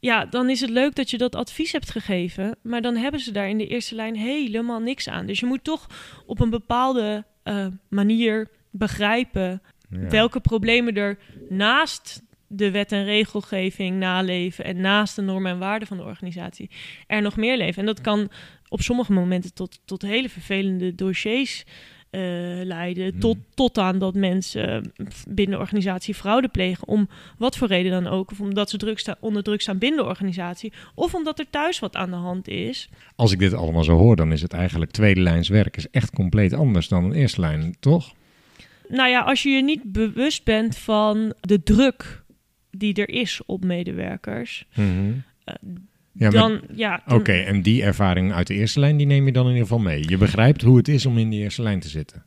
[0.00, 3.32] Ja, dan is het leuk dat je dat advies hebt gegeven, maar dan hebben ze
[3.32, 5.26] daar in de eerste lijn helemaal niks aan.
[5.26, 5.86] Dus je moet toch
[6.26, 10.08] op een bepaalde eh, manier begrijpen Ja.
[10.08, 11.18] welke problemen er
[11.48, 12.22] naast
[12.56, 16.70] de wet en regelgeving naleven en naast de normen en waarden van de organisatie
[17.06, 17.80] er nog meer leven.
[17.80, 18.28] En dat kan
[18.68, 21.64] op sommige momenten tot, tot hele vervelende dossiers
[22.14, 22.20] eh,
[22.64, 23.10] leiden.
[23.10, 23.20] Hmm.
[23.20, 24.92] Tot, tot aan dat mensen
[25.28, 26.88] binnen de organisatie fraude plegen.
[26.88, 28.30] Om wat voor reden dan ook.
[28.30, 30.72] Of omdat ze druk staan, onder druk staan binnen de organisatie.
[30.94, 32.88] Of omdat er thuis wat aan de hand is.
[33.16, 36.10] Als ik dit allemaal zo hoor, dan is het eigenlijk tweede lijns werk is echt
[36.10, 38.14] compleet anders dan een eerste lijn, toch?
[38.88, 42.23] Nou ja, als je je niet bewust bent van de druk
[42.76, 44.66] die er is op medewerkers.
[44.74, 45.12] Mhm.
[45.44, 45.54] eh,
[46.12, 49.32] Ja, maar- dan, ja, Oké, en die ervaring uit de eerste lijn, die neem je
[49.32, 50.08] dan in ieder geval mee.
[50.08, 52.24] Je begrijpt hoe het is om in die eerste lijn te zitten.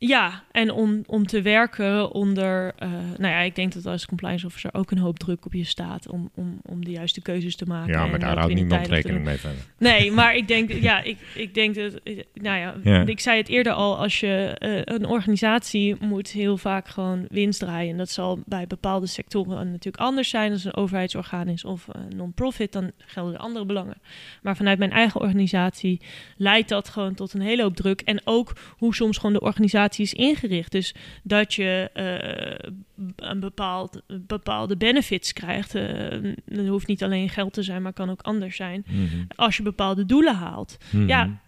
[0.00, 2.72] Ja, en om, om te werken onder...
[2.78, 5.64] eh, nou ja, ik denk dat als compliance officer ook een hoop druk op je
[5.64, 6.08] staat...
[6.08, 7.92] om, om, om de juiste keuzes te maken.
[7.92, 9.58] Ja, maar daar houdt niemand rekening mee verder.
[9.78, 12.00] Nee, maar ik denk, ja, ik, ik denk dat...
[12.34, 13.06] Nou ja, Ja.
[13.06, 13.98] ik zei het eerder al...
[13.98, 17.90] als je eh, een organisatie moet heel vaak gewoon winst draaien.
[17.90, 20.52] En dat zal bij bepaalde sectoren natuurlijk anders zijn...
[20.52, 22.72] als een overheidsorgaan is of een non-profit.
[22.72, 23.96] Dan gelden er andere belangen.
[24.42, 26.00] Maar vanuit mijn eigen organisatie
[26.36, 28.00] leidt dat gewoon tot een hele hoop druk.
[28.00, 30.72] En ook hoe soms gewoon de organisatie is ingericht.
[30.72, 32.70] Dus dat je eh,
[33.16, 35.74] een bepaald, bepaalde benefits krijgt.
[35.74, 36.06] Eh
[36.44, 38.84] dat hoeft niet alleen geld te zijn, maar kan ook anders zijn.
[38.86, 39.04] Mhm.
[39.36, 40.76] Als je bepaalde doelen haalt.
[40.90, 41.06] Mhm.
[41.08, 41.40] Ja,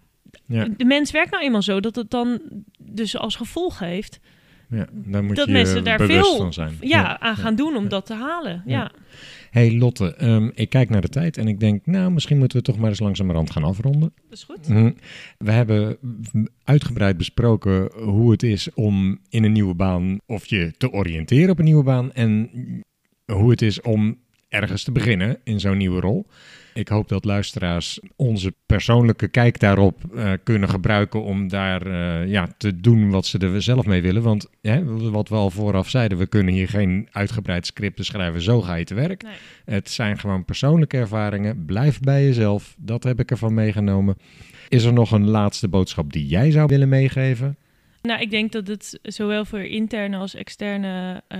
[0.45, 2.41] Ja, De mens werkt nou eenmaal zo dat het dan
[2.77, 4.19] dus als gevolg heeft...
[4.69, 6.77] ja, daar moet dat je mensen daar veel zijn.
[6.81, 8.63] ja, aan gaan doen om dat te halen.
[8.65, 8.91] Ja.
[9.51, 12.63] Hey Lotte, ehm, ik kijk naar de tijd en ik denk, nou, misschien moeten we
[12.63, 14.13] toch maar eens langzamerhand gaan afronden.
[14.15, 14.67] dat is goed.
[14.67, 14.91] Mhm.
[15.37, 15.97] We hebben
[16.63, 21.59] uitgebreid besproken hoe het is om in een nieuwe baan of je te oriënteren op
[21.59, 22.49] een nieuwe baan en
[23.25, 24.17] hoe het is om
[24.49, 26.25] ergens te beginnen in zo'n nieuwe rol.
[26.73, 32.47] Ik hoop dat luisteraars onze persoonlijke kijk daarop eh, kunnen gebruiken om daar eh, ja,
[32.57, 34.21] te doen wat ze er zelf mee willen.
[34.21, 38.61] Want hè, wat we al vooraf zeiden, we kunnen hier geen uitgebreid scripten schrijven, zo
[38.61, 39.23] ga je te werk.
[39.23, 39.33] Nee.
[39.65, 41.65] Het zijn gewoon persoonlijke ervaringen.
[41.65, 42.75] Blijf bij jezelf.
[42.77, 44.17] Dat heb ik ervan meegenomen.
[44.69, 47.57] Is er nog een laatste boodschap die jij zou willen meegeven?
[48.01, 51.39] Nou, ik denk dat het zowel voor interne als externe eh,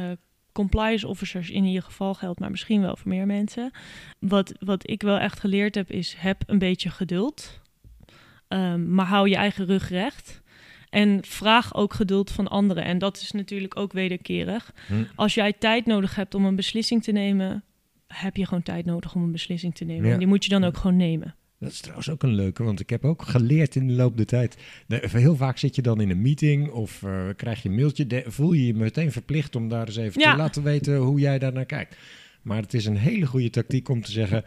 [0.51, 3.71] compliance officers in ieder geval geldt, maar misschien wel voor meer mensen.
[4.19, 7.61] Wat, wat ik wel echt geleerd heb, is heb een beetje geduld,
[8.51, 10.41] Ehm, maar hou je eigen rug recht.
[10.89, 12.83] En vraag ook geduld van anderen.
[12.83, 14.73] En dat is natuurlijk ook wederkerig.
[14.87, 14.93] Hm.
[15.15, 17.63] Als jij tijd nodig hebt om een beslissing te nemen,
[18.07, 20.05] heb je gewoon tijd nodig om een beslissing te nemen.
[20.05, 20.11] Ja.
[20.11, 21.35] En die moet je dan ook gewoon nemen.
[21.61, 24.25] Dat is trouwens ook een leuke, want ik heb ook geleerd in de loop der
[24.25, 24.57] tijd.
[24.87, 28.07] De- heel vaak zit je dan in een meeting of eh, krijg je een mailtje.
[28.07, 30.31] de- voel je je meteen verplicht om daar eens even Ja.
[30.31, 31.95] te laten weten hoe jij daar naar kijkt.
[32.41, 34.43] Maar het is een hele goede tactiek om te zeggen...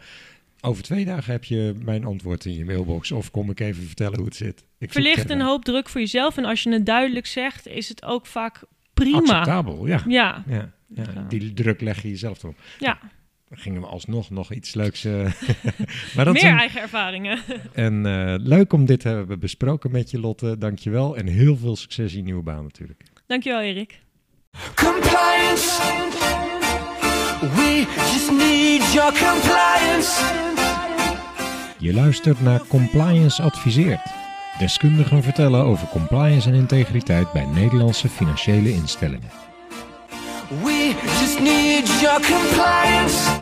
[0.61, 3.11] over twee dagen heb je mijn antwoord in je mailbox...
[3.11, 4.63] of kom ik even vertellen hoe het zit.
[4.79, 6.37] Ik Verlicht een hoop druk voor jezelf.
[6.37, 8.61] En als je het duidelijk zegt, is het ook vaak
[8.93, 9.17] prima.
[9.17, 10.03] Acceptabel, ja.
[10.07, 10.71] Ja, ja.
[10.87, 11.03] ja.
[11.15, 11.25] Ja.
[11.29, 12.55] Die druk leg je jezelf erop.
[12.79, 12.99] ja.
[13.49, 15.03] Dan gingen we alsnog nog iets leuks...
[15.05, 15.13] eh,
[16.15, 17.39] maar dat meer een- eigen ervaringen.
[17.73, 20.57] En eh, leuk om dit te hebben besproken met je, Lotte.
[20.57, 21.17] Dankjewel.
[21.17, 23.03] En heel veel succes in je nieuwe baan natuurlijk.
[23.27, 23.99] Dankjewel, Erik.
[24.75, 25.81] Compliance.
[27.39, 30.23] We just need your compliance.
[31.79, 34.01] Je luistert naar Compliance Adviseert.
[34.59, 39.29] Deskundigen vertellen over compliance en integriteit bij Nederlandse financiële instellingen.
[40.63, 43.29] We just need your compliance.